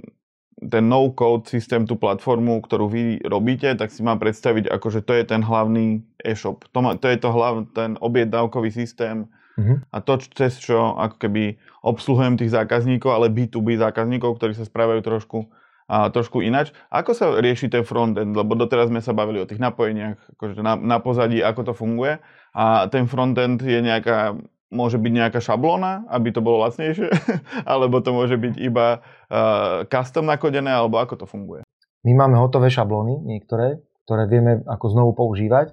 ten 0.59 0.91
no-code 0.91 1.47
systém, 1.47 1.87
tú 1.87 1.95
platformu, 1.95 2.59
ktorú 2.59 2.91
vy 2.91 3.23
robíte, 3.23 3.71
tak 3.79 3.95
si 3.95 4.03
mám 4.03 4.19
predstaviť, 4.19 4.67
ako 4.67 4.87
že 4.91 5.01
to 5.07 5.15
je 5.15 5.23
ten 5.23 5.39
hlavný 5.39 6.03
e-shop. 6.19 6.67
To, 6.75 6.79
má, 6.83 6.99
to 6.99 7.07
je 7.07 7.19
to 7.23 7.31
hlav, 7.31 7.71
ten 7.71 7.95
objednávkový 8.03 8.75
systém 8.75 9.31
uh-huh. 9.55 9.79
a 9.95 9.97
to, 10.03 10.19
cez 10.35 10.59
čo 10.59 10.99
ako 10.99 11.17
keby 11.23 11.63
obsluhujem 11.87 12.35
tých 12.43 12.51
zákazníkov, 12.51 13.07
ale 13.07 13.31
B2B 13.31 13.79
zákazníkov, 13.79 14.35
ktorí 14.35 14.59
sa 14.59 14.67
správajú 14.67 15.01
trošku 15.07 15.47
a 15.89 16.13
trošku 16.13 16.45
inač. 16.45 16.71
Ako 16.93 17.17
sa 17.17 17.41
rieši 17.41 17.73
ten 17.73 17.81
frontend? 17.81 18.37
Lebo 18.37 18.53
doteraz 18.53 18.93
sme 18.93 19.01
sa 19.01 19.17
bavili 19.17 19.41
o 19.41 19.49
tých 19.49 19.59
napojeniach, 19.59 20.37
akože 20.37 20.61
na, 20.61 20.77
na 20.77 21.01
pozadí, 21.01 21.41
ako 21.41 21.73
to 21.73 21.75
funguje. 21.75 22.21
A 22.53 22.93
ten 22.93 23.09
frontend 23.09 23.65
je 23.65 23.81
nejaká, 23.81 24.37
môže 24.69 25.01
byť 25.01 25.13
nejaká 25.13 25.41
šablóna, 25.41 26.05
aby 26.13 26.29
to 26.29 26.45
bolo 26.45 26.61
lacnejšie, 26.69 27.09
alebo 27.73 28.05
to 28.05 28.13
môže 28.13 28.37
byť 28.37 28.55
iba 28.61 29.01
uh, 29.01 29.89
custom 29.89 30.29
nakodené, 30.29 30.69
alebo 30.69 31.01
ako 31.01 31.25
to 31.25 31.27
funguje? 31.27 31.65
My 32.05 32.13
máme 32.15 32.37
hotové 32.37 32.69
šablóny, 32.69 33.25
niektoré, 33.25 33.81
ktoré 34.05 34.29
vieme 34.29 34.61
ako 34.69 34.87
znovu 34.93 35.11
používať 35.17 35.73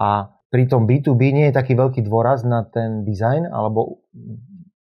a 0.00 0.32
pri 0.52 0.68
tom 0.68 0.84
B2B 0.84 1.32
nie 1.32 1.46
je 1.48 1.56
taký 1.56 1.72
veľký 1.72 2.04
dôraz 2.04 2.44
na 2.44 2.68
ten 2.68 3.08
design 3.08 3.48
alebo 3.48 4.04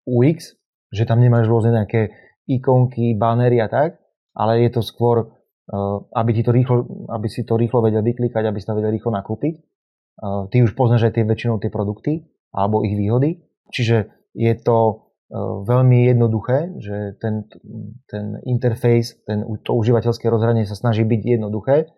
UX, 0.06 0.54
že 0.94 1.02
tam 1.02 1.18
nemáš 1.18 1.50
rôzne 1.50 1.74
nejaké 1.74 2.14
ikonky, 2.46 3.18
banery 3.18 3.58
a 3.58 3.66
tak, 3.66 3.98
ale 4.36 4.68
je 4.68 4.70
to 4.76 4.84
skôr, 4.84 5.16
eh, 5.24 5.96
aby, 6.12 6.30
ti 6.36 6.42
to 6.44 6.52
rýchlo, 6.52 7.08
aby 7.08 7.26
si 7.32 7.48
to 7.48 7.56
rýchlo 7.56 7.80
vedel 7.80 8.04
vyklikať, 8.04 8.44
aby 8.44 8.58
si 8.60 8.68
to 8.68 8.76
vedel 8.76 8.92
rýchlo 8.92 9.16
nakúpiť. 9.16 9.54
Eh, 9.56 10.42
ty 10.52 10.60
už 10.60 10.76
poznáš 10.76 11.08
aj 11.08 11.12
tie 11.16 11.24
väčšinou 11.24 11.56
tie 11.58 11.72
produkty 11.72 12.28
alebo 12.52 12.84
ich 12.84 12.94
výhody. 12.94 13.40
Čiže 13.72 14.12
je 14.36 14.52
to 14.60 14.78
eh, 14.92 15.40
veľmi 15.64 16.12
jednoduché, 16.12 16.76
že 16.76 17.16
ten, 17.16 17.48
ten 18.06 18.36
interface, 18.44 19.24
ten, 19.24 19.40
to 19.64 19.72
užívateľské 19.72 20.28
rozhranie 20.28 20.68
sa 20.68 20.76
snaží 20.76 21.02
byť 21.08 21.20
jednoduché, 21.40 21.88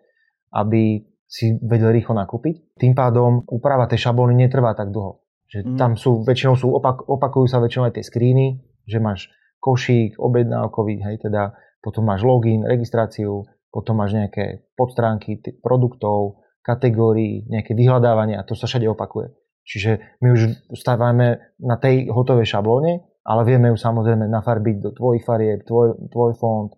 aby 0.55 1.03
si 1.29 1.53
vedel 1.61 1.93
rýchlo 1.93 2.17
nakúpiť. 2.17 2.73
Tým 2.81 2.97
pádom 2.97 3.45
úprava 3.45 3.85
tej 3.85 4.09
šablóny 4.09 4.33
netrvá 4.33 4.73
tak 4.73 4.89
dlho. 4.89 5.21
Že 5.45 5.59
mm. 5.61 5.77
tam 5.77 5.93
sú, 5.93 6.25
väčšinou 6.25 6.57
sú, 6.57 6.73
opak, 6.73 7.05
opakujú 7.05 7.45
sa 7.45 7.61
väčšinou 7.61 7.85
aj 7.85 8.01
tie 8.01 8.05
screeny, 8.05 8.65
že 8.89 8.97
máš 8.97 9.29
košík, 9.61 10.17
objednávkový, 10.17 11.05
hej, 11.05 11.21
teda 11.21 11.53
potom 11.79 12.07
máš 12.07 12.27
login, 12.27 12.67
registráciu, 12.67 13.47
potom 13.71 13.99
máš 13.99 14.17
nejaké 14.17 14.67
podstránky 14.75 15.39
produktov, 15.63 16.43
kategórií, 16.65 17.47
nejaké 17.47 17.73
vyhľadávanie 17.73 18.35
a 18.35 18.45
to 18.45 18.53
sa 18.53 18.67
všade 18.67 18.85
opakuje. 18.85 19.31
Čiže 19.65 20.21
my 20.21 20.27
už 20.33 20.41
stávame 20.77 21.55
na 21.61 21.77
tej 21.77 22.09
hotovej 22.09 22.49
šablóne, 22.49 23.05
ale 23.21 23.41
vieme 23.45 23.69
ju 23.69 23.77
samozrejme 23.77 24.25
nafarbiť 24.25 24.75
do 24.81 24.89
tvojich 24.93 25.21
farieb, 25.21 25.61
tvoj, 25.61 26.09
tvoj 26.09 26.33
fond, 26.41 26.73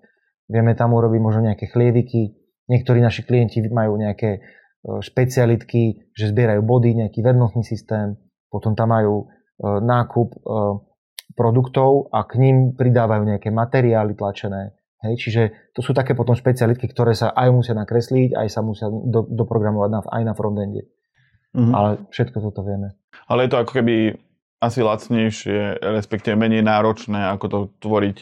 vieme 0.52 0.76
tam 0.76 0.92
urobiť 0.92 1.22
možno 1.24 1.48
nejaké 1.48 1.72
chlieviky. 1.72 2.36
Niektorí 2.68 3.00
naši 3.00 3.24
klienti 3.24 3.64
majú 3.72 3.96
nejaké 3.96 4.32
e, 4.36 4.40
špecialitky, 5.00 6.12
že 6.12 6.36
zbierajú 6.36 6.60
body, 6.68 7.08
nejaký 7.08 7.24
vernostný 7.24 7.64
systém, 7.64 8.20
potom 8.52 8.76
tam 8.76 8.92
majú 8.92 9.16
e, 9.24 9.26
nákup 9.64 10.30
e, 10.36 10.38
produktov 11.32 12.12
a 12.12 12.28
k 12.28 12.44
ním 12.44 12.76
pridávajú 12.76 13.24
nejaké 13.24 13.48
materiály 13.56 14.20
tlačené, 14.20 14.76
Hej, 15.02 15.14
čiže 15.18 15.42
to 15.74 15.82
sú 15.82 15.98
také 15.98 16.14
potom 16.14 16.38
špecialitky, 16.38 16.86
ktoré 16.86 17.18
sa 17.18 17.34
aj 17.34 17.50
musia 17.50 17.74
nakresliť, 17.74 18.38
aj 18.38 18.48
sa 18.54 18.62
musia 18.62 18.86
do, 18.86 19.26
doprogramovať 19.26 19.90
na, 19.90 20.00
aj 20.06 20.24
na 20.30 20.34
frontende. 20.38 20.82
Mm-hmm. 21.58 21.74
Ale 21.74 21.90
všetko 22.14 22.38
toto 22.38 22.62
vieme. 22.62 22.94
Ale 23.26 23.46
je 23.46 23.52
to 23.52 23.62
ako 23.66 23.72
keby 23.82 24.14
asi 24.62 24.86
lacnejšie, 24.86 25.82
respektíve 25.82 26.38
menej 26.38 26.62
náročné, 26.62 27.34
ako 27.34 27.46
to 27.50 27.60
tvoriť 27.82 28.18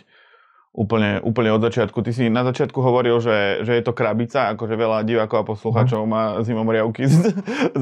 úplne, 0.70 1.18
úplne 1.26 1.50
od 1.50 1.62
začiatku. 1.66 2.06
Ty 2.06 2.12
si 2.14 2.30
na 2.30 2.46
začiatku 2.46 2.78
hovoril, 2.78 3.18
že, 3.20 3.66
že 3.66 3.74
je 3.78 3.84
to 3.84 3.98
krabica, 3.98 4.54
akože 4.54 4.78
veľa 4.78 5.02
divákov 5.02 5.38
a 5.42 5.50
poslucháčov 5.50 6.06
mm. 6.06 6.10
má 6.10 6.24
zimomriavky 6.46 7.10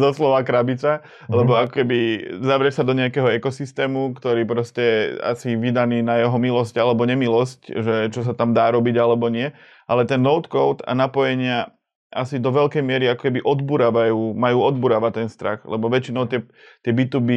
zo 0.02 0.10
slova 0.16 0.42
krabica, 0.48 1.04
mm. 1.28 1.34
lebo 1.36 1.60
ako 1.60 1.72
keby 1.84 1.98
zavrieš 2.42 2.82
sa 2.82 2.88
do 2.88 2.96
nejakého 2.96 3.28
ekosystému, 3.38 4.16
ktorý 4.16 4.48
proste 4.48 5.16
asi 5.20 5.60
vydaný 5.60 6.02
na 6.02 6.24
jeho 6.24 6.36
milosť 6.40 6.76
alebo 6.80 7.04
nemilosť, 7.04 7.60
že 7.76 7.96
čo 8.10 8.24
sa 8.24 8.32
tam 8.32 8.56
dá 8.56 8.72
robiť 8.72 8.96
alebo 8.96 9.28
nie, 9.28 9.52
ale 9.88 10.08
ten 10.08 10.24
node 10.24 10.48
code 10.48 10.84
a 10.88 10.96
napojenia 10.96 11.77
asi 12.08 12.40
do 12.40 12.56
veľkej 12.56 12.80
miery 12.80 13.12
ako 13.12 13.28
keby 13.28 13.40
odburávajú, 13.44 14.32
majú 14.32 14.64
odburávať 14.64 15.12
ten 15.24 15.28
strach, 15.28 15.60
lebo 15.68 15.92
väčšinou 15.92 16.24
tie, 16.32 16.40
tie 16.80 16.96
B2B 16.96 17.30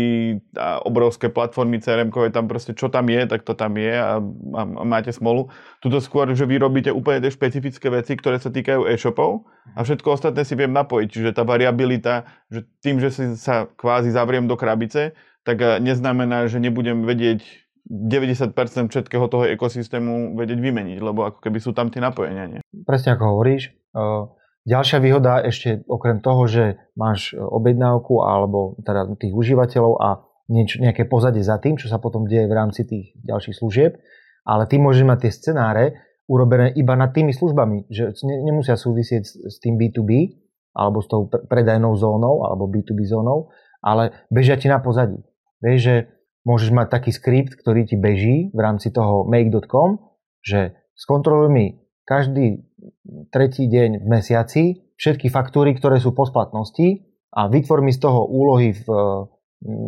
a 0.55 0.79
obrovské 0.87 1.27
platformy 1.27 1.83
crm 1.83 2.15
tam 2.31 2.47
proste 2.47 2.71
čo 2.79 2.87
tam 2.87 3.11
je, 3.11 3.27
tak 3.27 3.43
to 3.43 3.59
tam 3.59 3.75
je 3.75 3.91
a, 3.91 4.23
a, 4.23 4.63
a 4.63 4.83
máte 4.87 5.11
smolu. 5.11 5.51
Tuto 5.83 5.99
skôr, 5.99 6.31
že 6.39 6.47
vy 6.47 6.63
robíte 6.63 6.95
úplne 6.95 7.19
tie 7.19 7.35
špecifické 7.35 7.91
veci, 7.91 8.15
ktoré 8.15 8.39
sa 8.39 8.55
týkajú 8.55 8.87
e-shopov 8.87 9.51
a 9.75 9.83
všetko 9.83 10.15
ostatné 10.15 10.47
si 10.47 10.55
viem 10.55 10.71
napojiť. 10.71 11.09
Čiže 11.11 11.31
tá 11.35 11.43
variabilita, 11.43 12.31
že 12.47 12.63
tým, 12.79 13.03
že 13.03 13.11
si 13.11 13.25
sa 13.35 13.67
kvázi 13.67 14.15
zavriem 14.15 14.47
do 14.47 14.55
krabice, 14.55 15.19
tak 15.43 15.59
eh, 15.67 15.83
neznamená, 15.83 16.47
že 16.47 16.63
nebudem 16.63 17.03
vedieť 17.03 17.43
90% 17.91 18.55
všetkého 18.95 19.27
toho 19.27 19.51
ekosystému 19.51 20.39
vedieť 20.39 20.63
vymeniť, 20.63 20.99
lebo 21.03 21.27
ako 21.27 21.43
keby 21.43 21.59
sú 21.59 21.75
tam 21.75 21.91
tie 21.91 21.99
napojenia. 21.99 22.47
Nie? 22.47 22.61
Presne 22.87 23.19
ako 23.19 23.35
hovoríš. 23.35 23.75
Uh 23.91 24.31
Ďalšia 24.69 24.99
výhoda 25.01 25.41
ešte 25.41 25.81
okrem 25.89 26.21
toho, 26.21 26.45
že 26.45 26.65
máš 26.93 27.33
e, 27.33 27.41
objednávku 27.41 28.21
alebo 28.21 28.77
teda 28.85 29.09
tých 29.17 29.33
užívateľov 29.33 29.93
a 29.97 30.09
nieč, 30.53 30.77
nejaké 30.77 31.09
pozadie 31.09 31.41
za 31.41 31.57
tým, 31.57 31.81
čo 31.81 31.89
sa 31.89 31.97
potom 31.97 32.29
deje 32.29 32.45
v 32.45 32.53
rámci 32.53 32.85
tých 32.85 33.17
ďalších 33.25 33.57
služieb, 33.57 33.97
ale 34.45 34.69
ty 34.69 34.77
môžeš 34.77 35.05
mať 35.09 35.19
tie 35.25 35.33
scenáre 35.33 35.85
urobené 36.29 36.77
iba 36.77 36.93
nad 36.93 37.11
tými 37.17 37.33
službami, 37.33 37.89
že 37.89 38.13
nemusia 38.23 38.77
súvisieť 38.77 39.25
s 39.49 39.57
tým 39.65 39.81
B2B 39.81 40.39
alebo 40.77 41.03
s 41.03 41.09
tou 41.11 41.27
predajnou 41.27 41.97
zónou 41.97 42.47
alebo 42.47 42.71
B2B 42.71 43.03
zónou, 43.09 43.51
ale 43.81 44.29
bežia 44.31 44.61
ti 44.61 44.71
na 44.71 44.79
pozadí. 44.79 45.19
Vieš, 45.65 45.81
že 45.81 45.95
môžeš 46.45 46.71
mať 46.71 46.87
taký 46.89 47.11
skript, 47.11 47.57
ktorý 47.59 47.89
ti 47.89 47.97
beží 47.99 48.53
v 48.53 48.61
rámci 48.61 48.93
toho 48.93 49.27
make.com, 49.27 49.99
že 50.45 50.77
skontroluj 50.95 51.49
mi 51.51 51.67
každý 52.11 52.67
tretí 53.31 53.71
deň 53.71 54.03
v 54.03 54.07
mesiaci 54.11 54.63
všetky 54.99 55.31
faktúry, 55.31 55.79
ktoré 55.79 56.03
sú 56.03 56.11
po 56.11 56.27
splatnosti 56.27 57.07
a 57.31 57.47
vytvor 57.47 57.87
mi 57.87 57.95
z 57.95 58.03
toho 58.03 58.27
úlohy 58.27 58.75
v, 58.75 58.85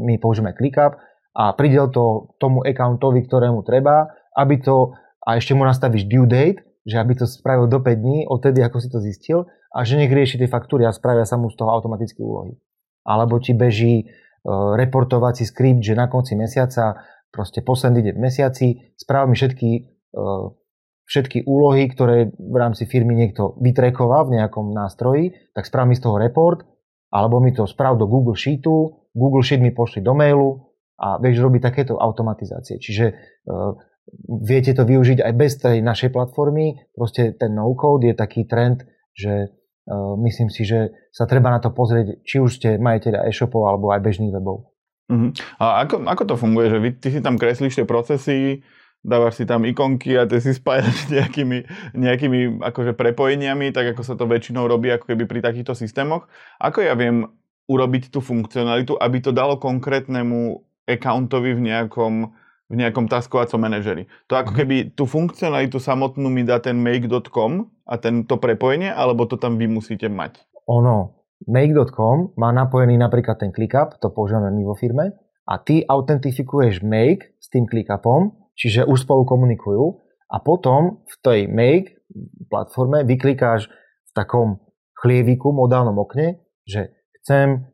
my 0.07 0.15
použijeme 0.23 0.55
ClickUp 0.55 1.03
a 1.35 1.51
pridel 1.59 1.91
to 1.91 2.31
tomu 2.39 2.63
accountovi, 2.63 3.27
ktorému 3.27 3.67
treba, 3.67 4.15
aby 4.39 4.63
to, 4.63 4.95
a 5.27 5.35
ešte 5.35 5.59
mu 5.59 5.67
nastavíš 5.67 6.07
due 6.07 6.31
date, 6.31 6.63
že 6.87 7.03
aby 7.03 7.19
to 7.19 7.27
spravil 7.27 7.67
do 7.67 7.83
5 7.83 7.91
dní, 7.91 8.19
odtedy 8.31 8.63
ako 8.63 8.79
si 8.79 8.89
to 8.89 9.03
zistil 9.03 9.51
a 9.75 9.83
že 9.83 9.99
nech 9.99 10.13
rieši 10.13 10.39
tie 10.39 10.47
faktúry 10.47 10.87
a 10.87 10.95
spravia 10.95 11.27
sa 11.27 11.35
mu 11.35 11.51
z 11.51 11.59
toho 11.59 11.75
automaticky 11.75 12.23
úlohy. 12.23 12.55
Alebo 13.03 13.43
ti 13.43 13.51
beží 13.57 14.07
uh, 14.07 14.79
reportovací 14.79 15.43
skript, 15.43 15.83
že 15.83 15.99
na 15.99 16.07
konci 16.07 16.39
mesiaca, 16.39 17.03
proste 17.35 17.65
posledný 17.65 18.07
deň 18.11 18.15
v 18.15 18.23
mesiaci, 18.23 18.67
správ 18.99 19.31
mi 19.31 19.35
všetky 19.35 19.69
uh, 20.15 20.53
všetky 21.07 21.45
úlohy, 21.45 21.91
ktoré 21.91 22.31
v 22.33 22.57
rámci 22.57 22.87
firmy 22.87 23.19
niekto 23.19 23.59
vytrekoval 23.59 24.31
v 24.31 24.41
nejakom 24.41 24.71
nástroji, 24.71 25.35
tak 25.53 25.67
sprav 25.67 25.85
mi 25.89 25.99
z 25.99 26.05
toho 26.07 26.17
report, 26.17 26.65
alebo 27.13 27.43
mi 27.43 27.53
to 27.53 27.69
sprav 27.69 28.01
do 28.01 28.09
Google 28.09 28.39
Sheetu, 28.39 29.03
Google 29.13 29.45
Sheet 29.45 29.61
mi 29.61 29.77
pošli 29.77 30.01
do 30.01 30.17
mailu 30.17 30.73
a 30.97 31.21
vieš 31.21 31.45
robiť 31.45 31.61
takéto 31.61 32.01
automatizácie. 32.01 32.81
Čiže 32.81 33.13
uh, 33.13 33.77
viete 34.41 34.73
to 34.73 34.89
využiť 34.89 35.21
aj 35.21 35.33
bez 35.37 35.61
tej 35.61 35.85
našej 35.85 36.11
platformy. 36.15 36.81
Proste 36.97 37.37
ten 37.37 37.53
no-code 37.53 38.09
je 38.09 38.17
taký 38.17 38.49
trend, 38.49 38.81
že 39.13 39.53
uh, 39.53 40.17
myslím 40.25 40.49
si, 40.49 40.65
že 40.65 40.97
sa 41.13 41.29
treba 41.29 41.53
na 41.53 41.61
to 41.61 41.69
pozrieť, 41.75 42.25
či 42.25 42.41
už 42.41 42.51
ste 42.57 42.81
majiteľa 42.81 43.29
e-shopov 43.29 43.69
alebo 43.69 43.93
aj 43.93 44.01
bežných 44.01 44.33
webov. 44.33 44.73
Uh-huh. 45.13 45.29
A 45.61 45.85
ako, 45.85 46.09
ako 46.09 46.23
to 46.25 46.35
funguje? 46.41 46.73
Že 46.73 46.79
vy, 46.81 46.91
ty 46.97 47.09
si 47.13 47.21
tam 47.21 47.37
kreslíš 47.37 47.77
tie 47.77 47.85
procesy, 47.85 48.65
dávaš 49.03 49.43
si 49.43 49.45
tam 49.45 49.67
ikonky 49.67 50.15
a 50.15 50.25
ty 50.31 50.39
si 50.39 50.55
spájaš 50.55 51.11
nejakými, 51.11 51.67
nejakými 51.99 52.63
akože 52.63 52.95
prepojeniami, 52.95 53.75
tak 53.75 53.95
ako 53.95 54.03
sa 54.07 54.15
to 54.15 54.31
väčšinou 54.31 54.65
robí 54.71 54.89
ako 54.95 55.11
keby 55.13 55.27
pri 55.27 55.43
takýchto 55.43 55.75
systémoch. 55.75 56.31
Ako 56.63 56.87
ja 56.87 56.95
viem 56.95 57.27
urobiť 57.67 58.15
tú 58.15 58.23
funkcionalitu, 58.23 58.99
aby 58.99 59.19
to 59.23 59.35
dalo 59.35 59.59
konkrétnemu 59.59 60.63
accountovi 60.87 61.55
v 61.55 61.61
nejakom, 61.71 62.15
v 62.71 62.75
nejakom 62.75 63.07
taskovacom 63.07 63.59
manažeri. 63.59 64.07
To 64.31 64.39
ako 64.39 64.51
mhm. 64.55 64.59
keby 64.63 64.77
tú 64.95 65.05
funkcionalitu 65.07 65.83
samotnú 65.83 66.31
mi 66.31 66.47
dá 66.47 66.63
ten 66.63 66.79
make.com 66.79 67.71
a 67.87 67.95
tento 67.99 68.39
prepojenie, 68.39 68.91
alebo 68.91 69.27
to 69.27 69.39
tam 69.39 69.59
vy 69.59 69.67
musíte 69.67 70.07
mať? 70.07 70.43
Ono, 70.71 71.27
make.com 71.51 72.39
má 72.39 72.55
napojený 72.55 72.99
napríklad 72.99 73.43
ten 73.43 73.51
ClickUp, 73.51 73.99
to 73.99 74.15
používame 74.15 74.55
my 74.55 74.63
vo 74.63 74.79
firme, 74.79 75.19
a 75.43 75.59
ty 75.59 75.83
autentifikuješ 75.83 76.87
make 76.87 77.35
s 77.43 77.51
tým 77.51 77.67
ClickUpom 77.67 78.42
čiže 78.63 78.87
už 78.87 79.03
spolu 79.03 79.27
komunikujú 79.27 79.99
a 80.31 80.39
potom 80.39 81.03
v 81.11 81.15
tej 81.19 81.41
Make 81.51 82.07
platforme 82.47 83.03
vyklikáš 83.03 83.67
v 83.67 84.11
takom 84.15 84.63
chlieviku, 84.95 85.51
modálnom 85.51 85.99
okne, 85.99 86.39
že 86.63 86.95
chcem 87.19 87.67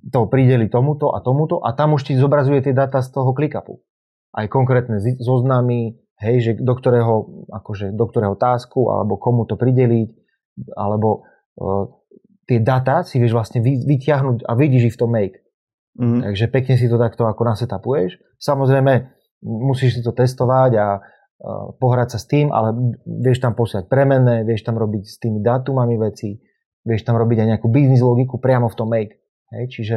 to 0.00 0.24
prideliť 0.24 0.72
tomuto 0.72 1.12
a 1.12 1.20
tomuto 1.20 1.60
a 1.60 1.76
tam 1.76 2.00
už 2.00 2.08
ti 2.08 2.16
zobrazuje 2.16 2.64
tie 2.64 2.72
dáta 2.72 3.04
z 3.04 3.12
toho 3.12 3.36
ClickUpu. 3.36 3.84
Aj 4.32 4.48
konkrétne 4.48 4.96
zoznamy, 5.20 6.00
hej, 6.24 6.36
že 6.40 6.50
do 6.56 6.72
ktorého, 6.72 7.44
akože, 7.52 7.92
do 7.92 8.04
ktorého 8.08 8.38
tásku, 8.40 8.80
alebo 8.88 9.20
komu 9.20 9.44
to 9.44 9.60
prideliť, 9.60 10.08
alebo 10.72 11.28
uh, 11.60 11.84
tie 12.48 12.64
data 12.64 13.04
si 13.04 13.20
vieš 13.20 13.36
vlastne 13.36 13.60
vy, 13.60 13.84
vyťahnuť 13.84 14.48
a 14.48 14.52
vidíš 14.56 14.82
ich 14.88 14.96
v 14.96 15.00
tom 15.04 15.10
make. 15.12 15.44
Mm-hmm. 16.00 16.20
Takže 16.24 16.44
pekne 16.48 16.74
si 16.80 16.86
to 16.88 16.96
takto 16.96 17.26
ako 17.26 17.42
nasetapuješ. 17.44 18.16
Samozrejme, 18.40 19.19
musíš 19.44 19.98
si 19.98 20.02
to 20.04 20.12
testovať 20.12 20.72
a 20.76 20.86
pohrať 21.80 22.16
sa 22.16 22.18
s 22.20 22.28
tým, 22.28 22.52
ale 22.52 22.76
vieš 23.04 23.40
tam 23.40 23.56
posiať 23.56 23.88
premenné, 23.88 24.44
vieš 24.44 24.68
tam 24.68 24.76
robiť 24.76 25.04
s 25.08 25.16
tými 25.16 25.40
dátumami 25.40 25.96
veci, 25.96 26.36
vieš 26.84 27.08
tam 27.08 27.16
robiť 27.16 27.40
aj 27.40 27.48
nejakú 27.56 27.68
biznis 27.72 28.04
logiku 28.04 28.36
priamo 28.36 28.68
v 28.68 28.76
tom 28.76 28.88
make. 28.92 29.16
Hej, 29.50 29.64
čiže 29.72 29.96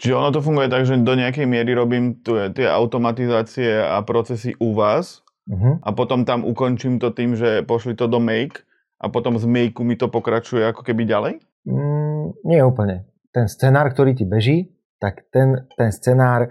Čiže 0.00 0.16
ono 0.16 0.32
to 0.32 0.40
funguje 0.40 0.72
tak, 0.72 0.88
že 0.88 0.96
do 0.96 1.12
nejakej 1.12 1.44
miery 1.44 1.76
robím 1.76 2.24
tie 2.24 2.64
automatizácie 2.64 3.84
a 3.84 4.00
procesy 4.00 4.56
u 4.56 4.72
vás 4.72 5.20
uh-huh. 5.44 5.76
a 5.84 5.92
potom 5.92 6.24
tam 6.24 6.48
ukončím 6.48 6.96
to 6.96 7.12
tým, 7.12 7.36
že 7.36 7.60
pošli 7.68 7.92
to 7.92 8.08
do 8.08 8.16
Make 8.16 8.64
a 8.96 9.12
potom 9.12 9.36
z 9.36 9.44
Make 9.44 9.76
mi 9.84 10.00
to 10.00 10.08
pokračuje 10.08 10.64
ako 10.64 10.88
keby 10.88 11.04
ďalej? 11.04 11.44
Mm, 11.68 12.32
nie 12.48 12.60
úplne. 12.64 13.12
Ten 13.28 13.44
scenár, 13.44 13.92
ktorý 13.92 14.16
ti 14.16 14.24
beží, 14.24 14.72
tak 14.96 15.28
ten, 15.28 15.68
ten 15.76 15.92
scenár, 15.92 16.48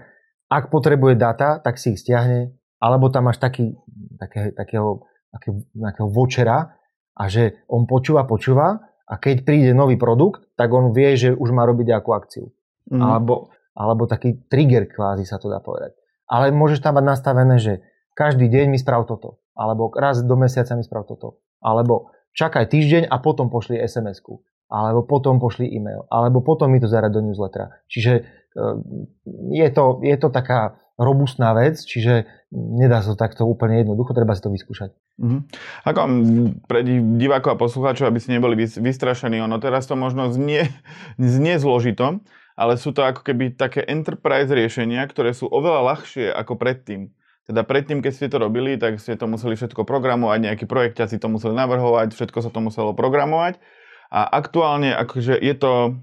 ak 0.50 0.68
potrebuje 0.68 1.14
data, 1.14 1.62
tak 1.62 1.78
si 1.78 1.94
ich 1.94 2.02
stiahne, 2.02 2.50
alebo 2.82 3.06
tam 3.08 3.30
máš 3.30 3.38
taký, 3.38 3.78
také, 4.18 4.50
takého, 4.50 5.06
takého, 5.30 5.62
takého 5.78 6.08
vočera 6.10 6.74
a 7.14 7.24
že 7.30 7.62
on 7.70 7.86
počúva, 7.86 8.26
počúva 8.26 8.82
a 9.06 9.14
keď 9.14 9.46
príde 9.46 9.70
nový 9.70 9.94
produkt, 9.94 10.50
tak 10.58 10.74
on 10.74 10.90
vie, 10.90 11.14
že 11.14 11.30
už 11.30 11.54
má 11.54 11.62
robiť 11.70 11.94
nejakú 11.94 12.10
akciu. 12.10 12.50
Mm. 12.90 12.98
Alebo, 12.98 13.54
alebo 13.78 14.10
taký 14.10 14.42
trigger 14.50 14.90
kvázi 14.90 15.22
sa 15.22 15.38
to 15.38 15.46
dá 15.46 15.62
povedať. 15.62 15.94
Ale 16.26 16.50
môžeš 16.50 16.82
tam 16.82 16.98
mať 16.98 17.04
nastavené, 17.06 17.58
že 17.62 17.82
každý 18.14 18.50
deň 18.50 18.74
mi 18.74 18.78
sprav 18.78 19.06
toto. 19.06 19.42
Alebo 19.54 19.90
raz 19.94 20.22
do 20.22 20.34
mesiaca 20.38 20.74
mi 20.74 20.82
sprav 20.82 21.06
toto. 21.06 21.42
Alebo 21.58 22.14
čakaj 22.34 22.70
týždeň 22.70 23.10
a 23.10 23.18
potom 23.18 23.50
pošli 23.50 23.78
SMS-ku. 23.82 24.42
Alebo 24.70 25.02
potom 25.02 25.42
pošli 25.42 25.66
e-mail. 25.66 26.06
Alebo 26.06 26.38
potom 26.46 26.70
mi 26.70 26.78
to 26.78 26.86
zarad 26.86 27.10
do 27.10 27.18
newslettera. 27.18 27.82
Čiže 27.90 28.39
je 29.50 29.68
to, 29.70 29.84
je 30.02 30.16
to 30.18 30.28
taká 30.30 30.78
robustná 31.00 31.56
vec, 31.56 31.80
čiže 31.80 32.28
nedá 32.52 33.00
sa 33.00 33.14
to 33.14 33.18
takto 33.18 33.48
úplne 33.48 33.80
jednoducho, 33.80 34.12
treba 34.12 34.36
si 34.36 34.44
to 34.44 34.52
vyskúšať. 34.52 34.92
Mm-hmm. 35.16 35.40
Ako 35.88 36.00
pre 36.68 36.84
divákov 37.16 37.56
a 37.56 37.60
poslucháčov, 37.60 38.12
aby 38.12 38.20
si 38.20 38.28
neboli 38.28 38.58
vystrašení, 38.58 39.40
ono 39.40 39.56
teraz 39.56 39.88
to 39.88 39.96
možno 39.96 40.28
znie, 40.28 40.68
znie 41.16 41.56
zložito, 41.56 42.20
ale 42.60 42.76
sú 42.76 42.92
to 42.92 43.00
ako 43.00 43.24
keby 43.24 43.56
také 43.56 43.80
enterprise 43.88 44.52
riešenia, 44.52 45.00
ktoré 45.08 45.32
sú 45.32 45.48
oveľa 45.48 45.96
ľahšie 45.96 46.28
ako 46.36 46.60
predtým. 46.60 47.08
Teda 47.48 47.64
predtým, 47.64 48.04
keď 48.04 48.12
ste 48.14 48.28
to 48.28 48.38
robili, 48.38 48.76
tak 48.76 49.00
ste 49.00 49.16
to 49.16 49.26
museli 49.26 49.56
všetko 49.56 49.82
programovať, 49.82 50.38
nejaký 50.38 50.64
projekťaci 50.68 51.18
to 51.18 51.26
museli 51.32 51.56
navrhovať, 51.56 52.12
všetko 52.12 52.38
sa 52.44 52.50
to 52.52 52.60
muselo 52.60 52.92
programovať. 52.92 53.58
A 54.10 54.26
aktuálne 54.26 54.94
akože 54.94 55.38
je 55.38 55.54
to, 55.56 55.98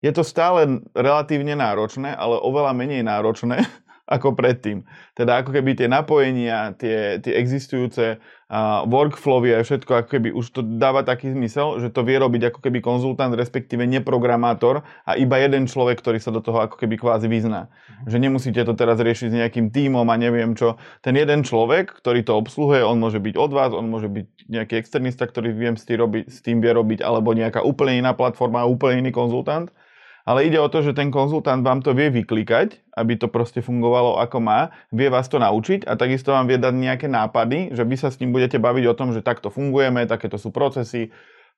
je 0.00 0.12
to 0.16 0.24
stále 0.24 0.80
relatívne 0.96 1.52
náročné, 1.52 2.16
ale 2.16 2.40
oveľa 2.40 2.72
menej 2.72 3.04
náročné 3.04 3.64
ako 4.10 4.34
predtým. 4.34 4.82
Teda 5.14 5.38
ako 5.38 5.54
keby 5.54 5.78
tie 5.78 5.86
napojenia, 5.86 6.74
tie, 6.74 7.22
tie 7.22 7.38
existujúce 7.38 8.18
uh, 8.18 8.82
workflowy 8.90 9.54
a 9.54 9.62
všetko, 9.62 10.02
ako 10.02 10.08
keby 10.10 10.28
už 10.34 10.46
to 10.50 10.60
dáva 10.66 11.06
taký 11.06 11.30
zmysel, 11.30 11.78
že 11.78 11.94
to 11.94 12.02
vie 12.02 12.18
robiť 12.18 12.50
ako 12.50 12.58
keby 12.58 12.82
konzultant, 12.82 13.30
respektíve 13.38 13.86
neprogramátor 13.86 14.82
a 15.06 15.14
iba 15.14 15.38
jeden 15.38 15.70
človek, 15.70 16.02
ktorý 16.02 16.18
sa 16.18 16.34
do 16.34 16.42
toho 16.42 16.66
ako 16.66 16.74
keby 16.80 16.98
kvázi 16.98 17.30
vyzná. 17.30 17.70
Že 18.10 18.18
nemusíte 18.18 18.66
to 18.66 18.74
teraz 18.74 18.98
riešiť 18.98 19.30
s 19.30 19.38
nejakým 19.46 19.70
tímom 19.70 20.08
a 20.10 20.16
neviem 20.18 20.58
čo. 20.58 20.74
Ten 21.06 21.14
jeden 21.14 21.46
človek, 21.46 21.94
ktorý 21.94 22.26
to 22.26 22.34
obsluhuje, 22.34 22.82
on 22.82 22.98
môže 22.98 23.22
byť 23.22 23.34
od 23.38 23.50
vás, 23.54 23.70
on 23.70 23.86
môže 23.86 24.10
byť 24.10 24.26
nejaký 24.50 24.74
externista, 24.74 25.28
ktorý 25.28 25.54
viem 25.54 25.78
s 25.78 25.86
tým, 25.86 26.02
robiť, 26.02 26.24
s 26.26 26.42
tým 26.42 26.58
vie 26.58 26.72
robiť, 26.74 26.98
alebo 27.04 27.30
nejaká 27.30 27.62
úplne 27.62 28.02
iná 28.02 28.10
platforma, 28.16 28.66
úplne 28.66 29.06
iný 29.06 29.14
konzultant 29.14 29.70
ale 30.24 30.46
ide 30.46 30.60
o 30.60 30.68
to, 30.68 30.84
že 30.84 30.96
ten 30.96 31.08
konzultant 31.08 31.64
vám 31.64 31.80
to 31.80 31.96
vie 31.96 32.12
vyklikať, 32.12 32.92
aby 32.96 33.16
to 33.16 33.26
proste 33.32 33.64
fungovalo 33.64 34.20
ako 34.20 34.38
má, 34.40 34.60
vie 34.92 35.08
vás 35.08 35.28
to 35.28 35.40
naučiť 35.40 35.88
a 35.88 35.96
takisto 35.96 36.32
vám 36.36 36.48
vie 36.48 36.60
dať 36.60 36.74
nejaké 36.76 37.06
nápady, 37.08 37.72
že 37.72 37.82
vy 37.84 37.96
sa 37.96 38.12
s 38.12 38.20
ním 38.20 38.34
budete 38.34 38.60
baviť 38.60 38.84
o 38.90 38.94
tom, 38.96 39.16
že 39.16 39.24
takto 39.24 39.48
fungujeme, 39.48 40.04
takéto 40.04 40.36
sú 40.36 40.52
procesy, 40.52 41.10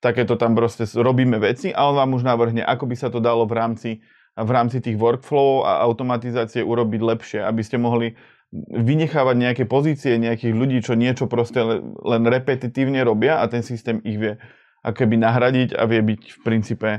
takéto 0.02 0.34
tam 0.34 0.54
proste 0.58 0.86
robíme 0.94 1.38
veci 1.38 1.70
a 1.70 1.86
on 1.86 1.98
vám 1.98 2.10
už 2.18 2.22
navrhne, 2.26 2.62
ako 2.66 2.90
by 2.90 2.96
sa 2.98 3.08
to 3.10 3.22
dalo 3.22 3.46
v 3.46 3.54
rámci, 3.54 3.90
v 4.34 4.50
rámci 4.50 4.82
tých 4.82 4.98
workflow 4.98 5.62
a 5.62 5.82
automatizácie 5.86 6.62
urobiť 6.66 7.00
lepšie, 7.00 7.40
aby 7.42 7.62
ste 7.62 7.78
mohli 7.78 8.18
vynechávať 8.52 9.36
nejaké 9.38 9.64
pozície 9.64 10.20
nejakých 10.20 10.52
ľudí, 10.52 10.78
čo 10.84 10.92
niečo 10.92 11.24
proste 11.24 11.64
len 12.04 12.22
repetitívne 12.28 13.00
robia 13.00 13.40
a 13.40 13.48
ten 13.48 13.64
systém 13.64 14.02
ich 14.04 14.20
vie 14.20 14.36
akoby 14.84 15.16
nahradiť 15.16 15.78
a 15.78 15.88
vie 15.88 16.02
byť 16.04 16.20
v 16.20 16.38
princípe 16.44 16.90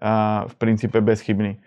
a 0.00 0.44
v 0.48 0.54
princípe 0.56 0.98
bezchybný. 0.98 1.60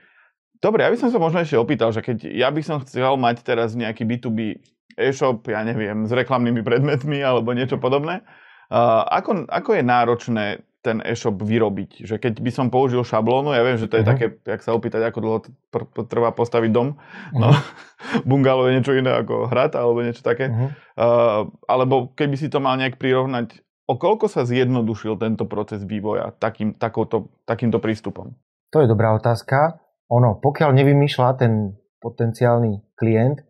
Dobre, 0.58 0.82
ja 0.82 0.89
by 0.89 0.98
som 0.98 1.10
sa 1.12 1.19
možno 1.19 1.43
ešte 1.43 1.60
opýtal, 1.60 1.93
že 1.93 2.02
keď 2.02 2.24
ja 2.34 2.50
by 2.50 2.62
som 2.63 2.82
chcel 2.82 3.19
mať 3.19 3.43
teraz 3.46 3.78
nejaký 3.78 4.08
B2B 4.08 4.63
e-shop, 4.96 5.46
ja 5.52 5.62
neviem, 5.62 6.08
s 6.08 6.12
reklamnými 6.13 6.63
predmetmi 6.63 7.19
alebo 7.19 7.52
niečo 7.52 7.78
podobné, 7.78 8.24
uh, 8.72 9.04
ako, 9.12 9.46
ako 9.52 9.69
je 9.76 9.84
náročné 9.84 10.46
ten 10.84 11.00
e-shop 11.04 11.39
vyrobiť? 11.39 12.04
Že 12.04 12.15
keď 12.19 12.34
by 12.43 12.52
som 12.52 12.67
použil 12.67 13.04
šablónu, 13.08 13.56
ja 13.56 13.63
viem, 13.63 13.80
že 13.80 13.88
to 13.88 14.00
je 14.00 14.04
uh-huh. 14.04 14.12
také, 14.15 14.26
jak 14.39 14.62
sa 14.63 14.76
opýtať, 14.76 15.02
ako 15.08 15.19
dlho 15.24 15.39
pr- 15.72 15.88
pr- 15.88 16.08
trvá 16.08 16.36
postaviť 16.36 16.72
dom. 16.72 17.00
No, 17.32 17.50
uh-huh. 17.52 18.24
bungalow 18.28 18.67
je 18.67 18.76
niečo 18.80 18.96
iné 18.96 19.15
ako 19.15 19.48
hrad 19.48 19.76
alebo 19.80 20.04
niečo 20.04 20.24
také. 20.24 20.52
Uh-huh. 20.52 20.69
Uh, 21.00 21.41
alebo 21.67 22.12
keby 22.15 22.36
si 22.36 22.52
to 22.52 22.60
mal 22.60 22.76
nejak 22.76 23.00
prirovnať 23.00 23.63
O 23.84 24.00
koľko 24.00 24.32
sa 24.32 24.48
zjednodušil 24.48 25.19
tento 25.19 25.43
proces 25.43 25.84
vývoja 25.84 26.32
takým, 26.39 26.80
takouto, 26.80 27.36
takýmto 27.43 27.84
prístupom? 27.84 28.32
To 28.72 28.78
je 28.80 28.88
dobrá 28.88 29.12
otázka. 29.12 29.84
Ono, 30.08 30.39
pokiaľ 30.39 30.72
nevymýšľa 30.72 31.30
ten 31.36 31.76
potenciálny 32.00 32.96
klient, 32.96 33.43
e, 33.43 33.46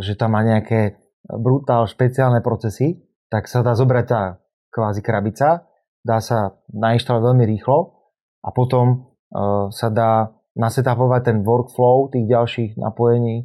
že 0.00 0.16
tam 0.16 0.32
má 0.36 0.40
nejaké 0.40 0.96
brutál 1.28 1.84
špeciálne 1.84 2.40
procesy, 2.40 3.04
tak 3.28 3.44
sa 3.44 3.60
dá 3.60 3.76
zobrať 3.76 4.04
tá 4.08 4.40
kvázi 4.72 5.04
krabica, 5.04 5.68
dá 6.00 6.18
sa 6.24 6.56
nainštalovať 6.72 7.24
veľmi 7.28 7.44
rýchlo 7.44 7.78
a 8.40 8.48
potom 8.56 8.86
e, 8.88 8.96
sa 9.68 9.88
dá 9.92 10.32
nasetapovať 10.56 11.20
ten 11.28 11.38
workflow 11.44 12.08
tých 12.08 12.24
ďalších 12.24 12.70
napojení 12.80 13.44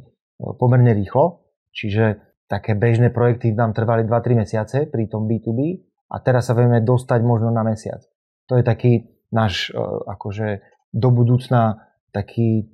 pomerne 0.56 0.96
rýchlo. 0.96 1.44
Čiže 1.76 2.24
také 2.48 2.72
bežné 2.72 3.12
projekty 3.12 3.52
nám 3.52 3.76
trvali 3.76 4.08
2-3 4.08 4.40
mesiace 4.40 4.78
pri 4.88 5.04
tom 5.12 5.28
B2B 5.28 5.84
a 6.14 6.16
teraz 6.22 6.46
sa 6.46 6.54
vieme 6.54 6.78
dostať 6.78 7.20
možno 7.26 7.50
na 7.50 7.66
mesiac. 7.66 7.98
To 8.46 8.54
je 8.54 8.62
taký 8.62 9.10
náš 9.34 9.74
e, 9.74 9.82
akože 9.82 10.62
do 10.94 11.08
budúcna 11.10 11.90
taký 12.14 12.70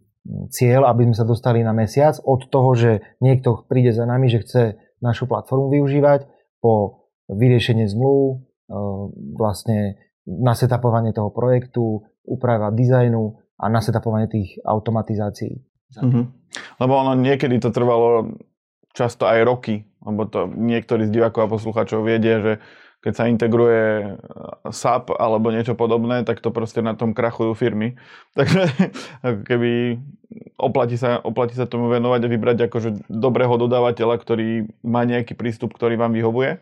cieľ, 0.52 0.84
aby 0.92 1.08
sme 1.08 1.16
sa 1.16 1.24
dostali 1.24 1.64
na 1.64 1.72
mesiac 1.72 2.20
od 2.20 2.52
toho, 2.52 2.76
že 2.76 3.00
niekto 3.24 3.64
príde 3.64 3.96
za 3.96 4.04
nami, 4.04 4.28
že 4.28 4.44
chce 4.44 4.62
našu 5.00 5.24
platformu 5.24 5.72
využívať 5.72 6.28
po 6.60 7.08
vyriešenie 7.32 7.88
zmluv, 7.88 8.20
e, 8.28 8.36
vlastne 9.40 9.96
nasetapovanie 10.28 11.16
toho 11.16 11.32
projektu, 11.32 12.04
úprava 12.28 12.68
dizajnu 12.68 13.40
a 13.56 13.64
nasetapovanie 13.72 14.28
tých 14.28 14.60
automatizácií. 14.68 15.64
Mm-hmm. 15.96 16.24
Lebo 16.78 16.92
ono 16.92 17.16
niekedy 17.16 17.56
to 17.58 17.72
trvalo 17.72 18.36
často 18.94 19.26
aj 19.26 19.42
roky, 19.42 19.88
lebo 20.04 20.28
to 20.28 20.46
niektorí 20.50 21.08
z 21.08 21.14
divákov 21.14 21.40
a 21.46 21.52
poslucháčov 21.52 22.06
vedia, 22.06 22.38
že 22.38 22.52
keď 23.00 23.12
sa 23.16 23.28
integruje 23.28 23.80
eh, 24.04 24.16
SAP 24.68 25.16
alebo 25.16 25.52
niečo 25.52 25.72
podobné, 25.76 26.22
tak 26.24 26.44
to 26.44 26.52
proste 26.52 26.84
na 26.84 26.92
tom 26.92 27.16
krachujú 27.16 27.56
firmy. 27.56 27.96
Takže 28.38 28.68
keby 29.20 30.00
oplatí 30.60 31.00
sa, 31.00 31.18
oplatí 31.24 31.56
sa 31.56 31.66
tomu 31.66 31.90
venovať 31.90 32.20
a 32.22 32.32
vybrať 32.32 32.58
akože 32.70 32.90
dobrého 33.08 33.56
dodávateľa, 33.56 34.14
ktorý 34.20 34.48
má 34.84 35.02
nejaký 35.08 35.34
prístup, 35.34 35.74
ktorý 35.74 35.98
vám 35.98 36.14
vyhovuje. 36.14 36.60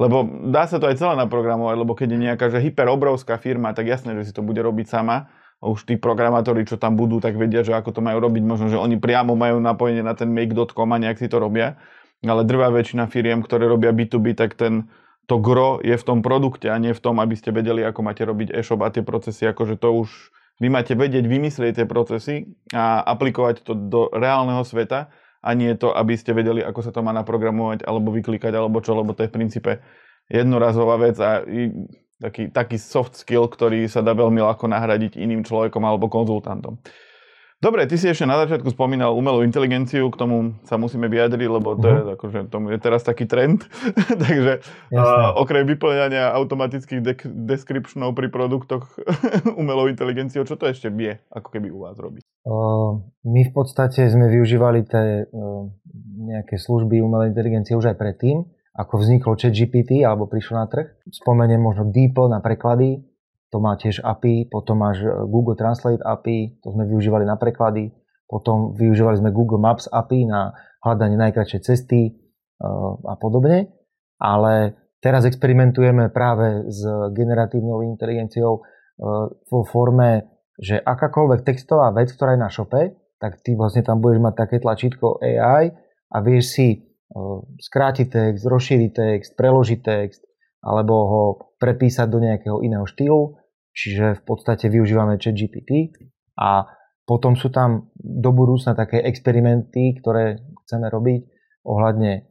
Lebo 0.00 0.24
dá 0.48 0.64
sa 0.64 0.80
to 0.80 0.88
aj 0.88 0.96
celé 0.96 1.12
naprogramovať, 1.20 1.76
lebo 1.76 1.92
keď 1.92 2.08
je 2.16 2.18
nejaká 2.24 2.46
že 2.48 2.64
hyperobrovská 2.64 3.36
firma, 3.36 3.76
tak 3.76 3.84
jasné, 3.84 4.16
že 4.16 4.30
si 4.30 4.32
to 4.32 4.40
bude 4.40 4.56
robiť 4.56 4.88
sama. 4.88 5.28
A 5.60 5.68
už 5.68 5.84
tí 5.84 6.00
programátori, 6.00 6.64
čo 6.64 6.80
tam 6.80 6.96
budú, 6.96 7.20
tak 7.20 7.36
vedia, 7.36 7.60
že 7.60 7.76
ako 7.76 7.92
to 7.92 8.00
majú 8.00 8.16
robiť. 8.24 8.42
Možno, 8.48 8.72
že 8.72 8.80
oni 8.80 8.96
priamo 8.96 9.36
majú 9.36 9.60
napojenie 9.60 10.00
na 10.00 10.16
ten 10.16 10.32
make.com 10.32 10.88
a 10.88 10.96
nejak 10.96 11.20
si 11.20 11.28
to 11.28 11.36
robia. 11.36 11.76
Ale 12.24 12.48
drvá 12.48 12.72
väčšina 12.72 13.12
firiem, 13.12 13.44
ktoré 13.44 13.68
robia 13.68 13.92
B2B, 13.92 14.32
tak 14.32 14.56
ten, 14.56 14.88
to 15.30 15.38
gro 15.38 15.78
je 15.78 15.94
v 15.94 16.02
tom 16.02 16.26
produkte 16.26 16.66
a 16.66 16.74
nie 16.82 16.90
v 16.90 16.98
tom, 16.98 17.22
aby 17.22 17.38
ste 17.38 17.54
vedeli, 17.54 17.86
ako 17.86 18.02
máte 18.02 18.26
robiť 18.26 18.50
e-shop 18.50 18.82
a 18.82 18.90
tie 18.90 19.06
procesy, 19.06 19.46
akože 19.46 19.78
to 19.78 19.94
už 19.94 20.34
vy 20.58 20.66
máte 20.66 20.98
vedieť 20.98 21.22
vymyslieť 21.22 21.72
tie 21.78 21.86
procesy 21.86 22.50
a 22.74 22.98
aplikovať 23.06 23.62
to 23.62 23.78
do 23.78 24.10
reálneho 24.10 24.66
sveta 24.66 25.06
a 25.38 25.48
nie 25.54 25.70
to, 25.78 25.94
aby 25.94 26.18
ste 26.18 26.34
vedeli, 26.34 26.66
ako 26.66 26.82
sa 26.82 26.90
to 26.90 27.06
má 27.06 27.14
naprogramovať 27.14 27.86
alebo 27.86 28.10
vyklikať 28.10 28.52
alebo 28.58 28.82
čo, 28.82 28.98
lebo 28.98 29.14
to 29.14 29.22
je 29.22 29.30
v 29.30 29.36
princípe 29.38 29.72
jednorazová 30.26 30.98
vec 30.98 31.14
a 31.22 31.46
taký, 32.18 32.50
taký 32.50 32.76
soft 32.76 33.14
skill, 33.14 33.46
ktorý 33.46 33.86
sa 33.86 34.02
dá 34.02 34.12
veľmi 34.12 34.42
ľahko 34.42 34.66
nahradiť 34.66 35.14
iným 35.14 35.46
človekom 35.46 35.80
alebo 35.86 36.10
konzultantom. 36.10 36.82
Dobre, 37.60 37.84
ty 37.84 38.00
si 38.00 38.08
ešte 38.08 38.24
na 38.24 38.40
začiatku 38.40 38.72
spomínal 38.72 39.12
umelú 39.12 39.44
inteligenciu, 39.44 40.08
k 40.08 40.16
tomu 40.16 40.56
sa 40.64 40.80
musíme 40.80 41.12
vyjadriť, 41.12 41.44
lebo 41.44 41.76
to, 41.76 41.92
je, 41.92 42.00
akože, 42.16 42.38
tomu 42.48 42.72
je 42.72 42.80
teraz 42.80 43.04
taký 43.04 43.28
trend. 43.28 43.68
Takže 44.24 44.64
uh, 44.96 45.36
okrem 45.36 45.68
vyplňania 45.68 46.32
automatických 46.40 47.00
de- 47.04 47.28
descriptionov 47.28 48.16
pri 48.16 48.32
produktoch 48.32 48.88
umelou 49.60 49.92
inteligenciou, 49.92 50.48
čo 50.48 50.56
to 50.56 50.72
ešte 50.72 50.88
vie, 50.88 51.20
ako 51.28 51.52
keby 51.52 51.68
u 51.68 51.84
vás 51.84 52.00
robí? 52.00 52.24
Uh, 52.48 53.04
my 53.28 53.44
v 53.44 53.52
podstate 53.52 54.08
sme 54.08 54.32
využívali 54.32 54.80
tie 54.88 55.28
uh, 55.28 55.68
nejaké 56.16 56.56
služby 56.56 57.04
umelej 57.04 57.36
inteligencie 57.36 57.76
už 57.76 57.92
aj 57.92 58.00
predtým, 58.00 58.40
ako 58.72 59.04
vzniklo 59.04 59.36
ChatGPT 59.36 60.00
alebo 60.00 60.24
prišlo 60.24 60.56
na 60.56 60.64
trh. 60.64 60.96
Spomeniem 61.12 61.60
možno 61.60 61.92
DeepL 61.92 62.32
na 62.32 62.40
preklady, 62.40 63.04
to 63.50 63.58
má 63.58 63.74
tiež 63.74 64.00
API, 64.06 64.46
potom 64.46 64.78
máš 64.78 65.02
e, 65.02 65.10
Google 65.26 65.58
Translate 65.58 66.00
API, 66.00 66.62
to 66.62 66.70
sme 66.70 66.86
využívali 66.86 67.26
na 67.26 67.34
preklady, 67.34 67.90
potom 68.30 68.78
využívali 68.78 69.18
sme 69.18 69.34
Google 69.34 69.58
Maps 69.58 69.90
API 69.90 70.30
na 70.30 70.54
hľadanie 70.86 71.18
najkračšej 71.18 71.60
cesty 71.66 72.00
e, 72.08 72.12
a 73.04 73.14
podobne, 73.18 73.74
ale 74.22 74.78
teraz 75.02 75.26
experimentujeme 75.26 76.14
práve 76.14 76.70
s 76.70 76.86
generatívnou 77.10 77.82
inteligenciou 77.82 78.58
e, 78.58 78.60
vo 79.50 79.60
forme, 79.66 80.30
že 80.54 80.78
akákoľvek 80.78 81.42
textová 81.42 81.90
vec, 81.90 82.14
ktorá 82.14 82.38
je 82.38 82.44
na 82.46 82.50
šope, 82.52 82.94
tak 83.18 83.42
ty 83.42 83.58
vlastne 83.58 83.82
tam 83.82 83.98
budeš 83.98 84.22
mať 84.22 84.34
také 84.46 84.56
tlačítko 84.62 85.20
AI 85.20 85.74
a 86.08 86.16
vieš 86.24 86.56
si 86.56 86.68
skrátiť 87.60 88.06
text, 88.06 88.46
rozšíriť 88.46 88.90
text, 88.94 89.30
preložiť 89.34 89.80
text, 89.82 90.22
alebo 90.60 90.94
ho 90.94 91.22
prepísať 91.56 92.06
do 92.08 92.20
nejakého 92.20 92.60
iného 92.64 92.84
štýlu 92.84 93.39
Čiže 93.70 94.18
v 94.18 94.22
podstate 94.26 94.66
využívame 94.66 95.16
chat 95.16 95.34
GPT 95.34 95.94
a 96.38 96.66
potom 97.06 97.34
sú 97.34 97.50
tam 97.50 97.90
do 97.98 98.30
budúcna 98.30 98.74
také 98.78 99.02
experimenty, 99.02 99.98
ktoré 99.98 100.38
chceme 100.66 100.86
robiť 100.86 101.20
ohľadne 101.66 102.30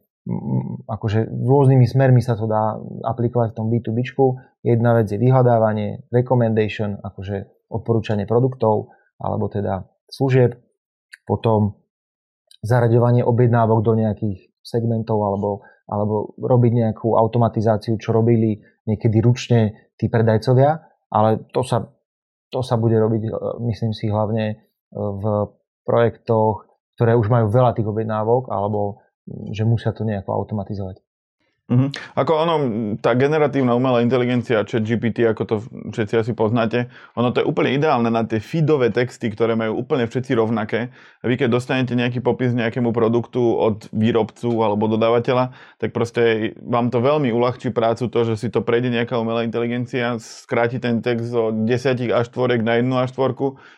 akože 0.88 1.26
rôznymi 1.28 1.86
smermi 1.88 2.20
sa 2.20 2.36
to 2.36 2.44
dá 2.44 2.76
aplikovať 3.08 3.52
v 3.52 3.56
tom 3.56 3.66
B2B. 3.72 3.98
Jedna 4.64 4.96
vec 4.96 5.08
je 5.08 5.16
vyhľadávanie, 5.16 6.08
recommendation, 6.12 7.00
akože 7.00 7.68
odporúčanie 7.72 8.28
produktov 8.28 8.92
alebo 9.20 9.48
teda 9.48 9.84
služieb, 10.08 10.56
potom 11.24 11.80
zaraďovanie 12.60 13.24
objednávok 13.24 13.80
do 13.84 13.96
nejakých 13.96 14.52
segmentov 14.60 15.24
alebo, 15.24 15.64
alebo 15.88 16.36
robiť 16.36 16.72
nejakú 16.84 17.16
automatizáciu, 17.16 17.96
čo 17.96 18.12
robili 18.12 18.60
niekedy 18.84 19.20
ručne 19.24 19.92
tí 19.96 20.08
predajcovia 20.08 20.89
ale 21.10 21.44
to 21.50 21.66
sa, 21.66 21.90
to 22.48 22.62
sa 22.62 22.78
bude 22.78 22.94
robiť, 22.94 23.22
e, 23.26 23.30
myslím 23.66 23.92
si, 23.92 24.06
hlavne 24.06 24.44
e, 24.50 24.56
v 24.94 25.24
projektoch, 25.82 26.70
ktoré 26.94 27.18
už 27.18 27.28
majú 27.28 27.50
veľa 27.50 27.74
tých 27.74 27.88
objednávok, 27.88 28.48
alebo 28.52 29.02
že 29.50 29.66
musia 29.66 29.90
to 29.94 30.06
nejako 30.06 30.34
automatizovať. 30.34 31.02
Uh-huh. 31.70 31.86
Ako 32.18 32.32
ono, 32.34 32.54
tá 32.98 33.14
generatívna 33.14 33.78
umelá 33.78 34.02
inteligencia, 34.02 34.66
chat 34.66 34.82
GPT, 34.82 35.22
ako 35.22 35.42
to 35.46 35.54
všetci 35.94 36.14
asi 36.18 36.32
poznáte, 36.34 36.90
ono 37.14 37.30
to 37.30 37.40
je 37.40 37.46
úplne 37.46 37.70
ideálne 37.70 38.10
na 38.10 38.26
tie 38.26 38.42
feedové 38.42 38.90
texty, 38.90 39.30
ktoré 39.30 39.54
majú 39.54 39.78
úplne 39.78 40.10
všetci 40.10 40.34
rovnaké. 40.34 40.90
Vy 41.22 41.38
keď 41.38 41.48
dostanete 41.54 41.94
nejaký 41.94 42.26
popis 42.26 42.58
nejakému 42.58 42.90
produktu 42.90 43.54
od 43.54 43.86
výrobcu 43.94 44.50
alebo 44.50 44.90
dodávateľa, 44.90 45.54
tak 45.78 45.94
proste 45.94 46.58
vám 46.58 46.90
to 46.90 46.98
veľmi 46.98 47.30
uľahčí 47.30 47.70
prácu 47.70 48.10
to, 48.10 48.18
že 48.26 48.34
si 48.34 48.48
to 48.50 48.66
prejde 48.66 48.90
nejaká 48.90 49.14
umelá 49.14 49.46
inteligencia, 49.46 50.18
skráti 50.18 50.82
ten 50.82 50.98
text 50.98 51.30
zo 51.30 51.54
10 51.54 51.70
až 52.10 52.26
4 52.34 52.66
na 52.66 52.82
1 52.82 52.90
až 52.98 53.14
4, 53.14 53.30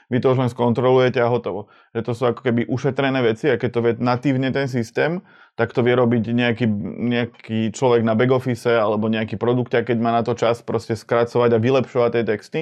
vy 0.09 0.17
to 0.17 0.33
už 0.33 0.39
len 0.41 0.49
skontrolujete 0.49 1.21
a 1.21 1.29
hotovo. 1.29 1.69
Že 1.93 2.01
to 2.09 2.13
sú 2.17 2.23
ako 2.25 2.41
keby 2.41 2.63
ušetrené 2.73 3.21
veci 3.21 3.53
a 3.53 3.61
keď 3.61 3.71
to 3.71 3.81
vie 3.85 3.93
natívne 4.01 4.49
ten 4.49 4.65
systém, 4.65 5.21
tak 5.61 5.77
to 5.77 5.85
vie 5.85 5.93
robiť 5.93 6.33
nejaký, 6.33 6.67
nejaký 7.13 7.59
človek 7.77 8.01
na 8.01 8.17
back 8.17 8.33
office 8.33 8.65
alebo 8.65 9.13
nejaký 9.13 9.37
produkt, 9.37 9.77
keď 9.77 9.97
má 10.01 10.09
na 10.09 10.25
to 10.25 10.33
čas 10.33 10.65
proste 10.65 10.97
skracovať 10.97 11.53
a 11.53 11.61
vylepšovať 11.61 12.11
tie 12.17 12.25
texty. 12.25 12.61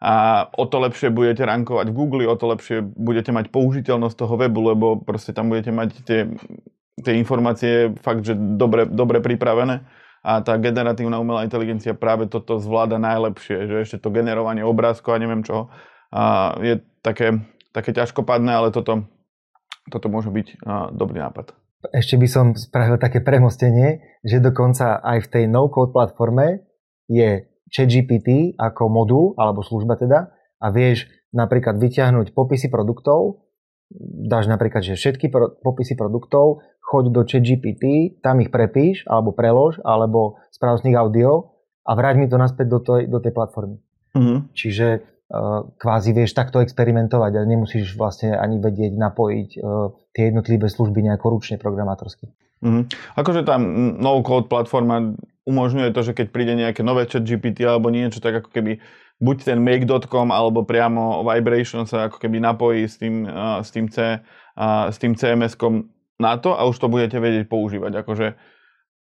A 0.00 0.46
o 0.56 0.64
to 0.64 0.80
lepšie 0.80 1.12
budete 1.12 1.44
rankovať 1.44 1.92
v 1.92 1.96
Google, 1.98 2.24
o 2.30 2.38
to 2.38 2.48
lepšie 2.48 2.80
budete 2.80 3.36
mať 3.36 3.52
použiteľnosť 3.52 4.16
toho 4.16 4.34
webu, 4.40 4.60
lebo 4.72 4.86
proste 4.96 5.36
tam 5.36 5.52
budete 5.52 5.74
mať 5.76 5.88
tie, 6.08 6.20
tie 7.04 7.14
informácie 7.20 7.92
fakt, 8.00 8.24
že 8.24 8.32
dobre, 8.32 8.88
dobre 8.88 9.20
pripravené. 9.20 9.84
A 10.24 10.40
tá 10.40 10.56
generatívna 10.56 11.20
umelá 11.20 11.44
inteligencia 11.44 11.92
práve 11.92 12.32
toto 12.32 12.56
zvláda 12.56 12.96
najlepšie, 12.96 13.68
že 13.68 13.76
ešte 13.84 13.96
to 14.00 14.08
generovanie 14.08 14.64
obrázkov 14.64 15.16
a 15.16 15.20
neviem 15.20 15.44
čo 15.44 15.68
a 16.10 16.54
je 16.58 16.82
také, 17.00 17.38
také 17.70 17.94
ťažkopadné, 17.94 18.50
ale 18.50 18.68
toto, 18.74 19.06
toto 19.90 20.06
môže 20.10 20.30
byť 20.30 20.62
dobrý 20.94 21.22
nápad. 21.22 21.54
Ešte 21.96 22.20
by 22.20 22.28
som 22.28 22.46
spravil 22.52 23.00
také 23.00 23.24
premostenie, 23.24 24.20
že 24.20 24.42
dokonca 24.42 25.00
aj 25.00 25.24
v 25.24 25.30
tej 25.32 25.44
no-code 25.48 25.96
platforme 25.96 26.68
je 27.08 27.48
ChatGPT 27.72 28.60
ako 28.60 28.82
modul, 28.92 29.24
alebo 29.40 29.64
služba 29.64 29.96
teda, 29.96 30.28
a 30.60 30.66
vieš 30.68 31.08
napríklad 31.32 31.80
vyťahnuť 31.80 32.36
popisy 32.36 32.68
produktov, 32.68 33.48
dáš 34.28 34.46
napríklad, 34.46 34.84
že 34.84 34.98
všetky 34.98 35.32
pro, 35.32 35.56
popisy 35.56 35.96
produktov, 35.96 36.62
choď 36.84 37.04
do 37.14 37.22
ChatGPT, 37.24 38.18
tam 38.20 38.42
ich 38.44 38.52
prepíš, 38.52 39.06
alebo 39.08 39.32
prelož, 39.32 39.78
alebo 39.86 40.42
sprav 40.52 40.78
z 40.82 40.90
nich 40.90 40.98
audio 40.98 41.56
a 41.86 41.96
vráť 41.96 42.14
mi 42.18 42.26
to 42.28 42.36
naspäť 42.36 42.66
do, 42.68 42.78
tej, 42.82 43.02
do 43.08 43.18
tej 43.22 43.32
platformy. 43.32 43.80
Mm-hmm. 44.14 44.38
Čiže 44.52 44.86
kvázi 45.78 46.10
vieš 46.10 46.34
takto 46.34 46.58
experimentovať 46.58 47.38
a 47.38 47.46
nemusíš 47.46 47.94
vlastne 47.94 48.34
ani 48.34 48.58
vedieť 48.58 48.98
napojiť 48.98 49.50
tie 50.10 50.22
jednotlivé 50.26 50.66
služby 50.66 51.06
nejako 51.06 51.38
ručne 51.38 51.54
programátorsky. 51.54 52.26
Mm-hmm. 52.60 52.84
Akože 53.14 53.46
tá 53.46 53.56
no-code 53.56 54.50
platforma 54.50 55.14
umožňuje 55.46 55.94
to, 55.94 56.00
že 56.02 56.12
keď 56.12 56.26
príde 56.34 56.54
nejaké 56.58 56.82
nové 56.82 57.06
chat 57.06 57.24
GPT 57.24 57.64
alebo 57.64 57.88
niečo, 57.88 58.18
tak 58.20 58.42
ako 58.42 58.50
keby 58.52 58.82
buď 59.22 59.36
ten 59.54 59.58
make.com 59.62 60.28
alebo 60.34 60.66
priamo 60.66 61.22
Vibration 61.24 61.86
sa 61.86 62.10
ako 62.10 62.18
keby 62.18 62.42
napojí 62.42 62.84
s 62.84 62.98
tým, 62.98 63.24
uh, 63.24 63.62
s 63.62 63.70
tým, 63.70 63.88
C, 63.88 64.18
s 64.90 64.96
tým 64.98 65.14
CMS-kom 65.14 65.88
na 66.20 66.36
to 66.36 66.52
a 66.52 66.68
už 66.68 66.76
to 66.76 66.92
budete 66.92 67.16
vedieť 67.16 67.48
používať. 67.48 68.04
Akože 68.04 68.36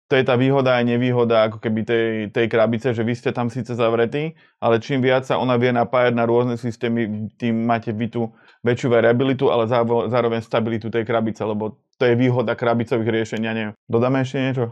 to 0.10 0.18
je 0.18 0.26
tá 0.26 0.34
výhoda 0.34 0.74
a 0.74 0.82
nevýhoda 0.82 1.46
ako 1.46 1.62
keby 1.62 1.86
tej, 1.86 2.08
tej 2.34 2.50
krabice, 2.50 2.98
že 2.98 3.06
vy 3.06 3.14
ste 3.14 3.30
tam 3.30 3.54
síce 3.54 3.78
zavretí, 3.78 4.34
ale 4.58 4.82
čím 4.82 5.06
viac 5.06 5.30
sa 5.30 5.38
ona 5.38 5.54
vie 5.62 5.70
napájať 5.70 6.18
na 6.18 6.26
rôzne 6.26 6.58
systémy, 6.58 7.30
tým 7.38 7.70
máte 7.70 7.94
vy 7.94 8.10
tú 8.10 8.34
väčšiu 8.66 8.90
variabilitu, 8.90 9.54
ale 9.54 9.70
zároveň 10.10 10.42
stabilitu 10.42 10.90
tej 10.90 11.06
krabice, 11.06 11.46
lebo 11.46 11.78
to 12.02 12.10
je 12.10 12.18
výhoda 12.18 12.58
krabicových 12.58 13.22
riešenia. 13.22 13.54
Neviem. 13.54 13.74
Dodáme 13.86 14.26
ešte 14.26 14.42
niečo? 14.42 14.66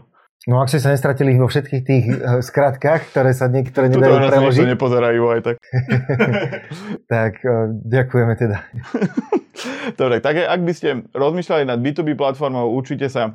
No 0.46 0.62
ak 0.62 0.70
ste 0.70 0.82
sa 0.82 0.94
nestratili 0.94 1.34
vo 1.34 1.50
všetkých 1.50 1.82
tých 1.82 2.04
uh, 2.08 2.38
skratkách, 2.42 3.10
ktoré 3.10 3.30
sa 3.34 3.50
niektoré 3.50 3.90
nedajú 3.90 4.22
Tuto 4.22 4.30
preložiť. 4.30 4.64
Tuto 4.64 4.72
nepozerajú 4.74 5.22
aj 5.34 5.40
tak. 5.42 5.56
tak 7.14 7.32
uh, 7.42 7.70
ďakujeme 7.86 8.34
teda. 8.38 8.58
Dobre, 10.00 10.22
tak 10.22 10.38
ak 10.38 10.60
by 10.62 10.72
ste 10.72 10.88
rozmýšľali 11.10 11.66
nad 11.66 11.82
B2B 11.82 12.14
platformou, 12.14 12.70
určite 12.70 13.10
sa 13.10 13.34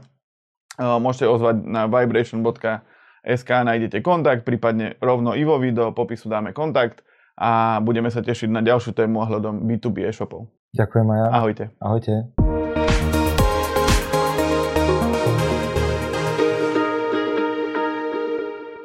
môžete 0.79 1.29
ozvať 1.29 1.55
na 1.65 1.85
vibration.sk, 1.85 3.49
nájdete 3.49 4.01
kontakt, 4.01 4.45
prípadne 4.47 4.97
rovno 4.97 5.37
Ivovi 5.37 5.73
do 5.73 5.93
popisu 5.93 6.29
dáme 6.29 6.53
kontakt 6.53 7.05
a 7.37 7.81
budeme 7.81 8.09
sa 8.13 8.21
tešiť 8.21 8.49
na 8.49 8.61
ďalšiu 8.61 8.93
tému 8.93 9.21
ohľadom 9.25 9.65
B2B 9.65 10.09
e-shopov. 10.09 10.49
Ďakujem 10.73 11.07
aj 11.09 11.17
ja. 11.17 11.27
Ahojte. 11.29 11.63
Ahojte. 11.77 12.42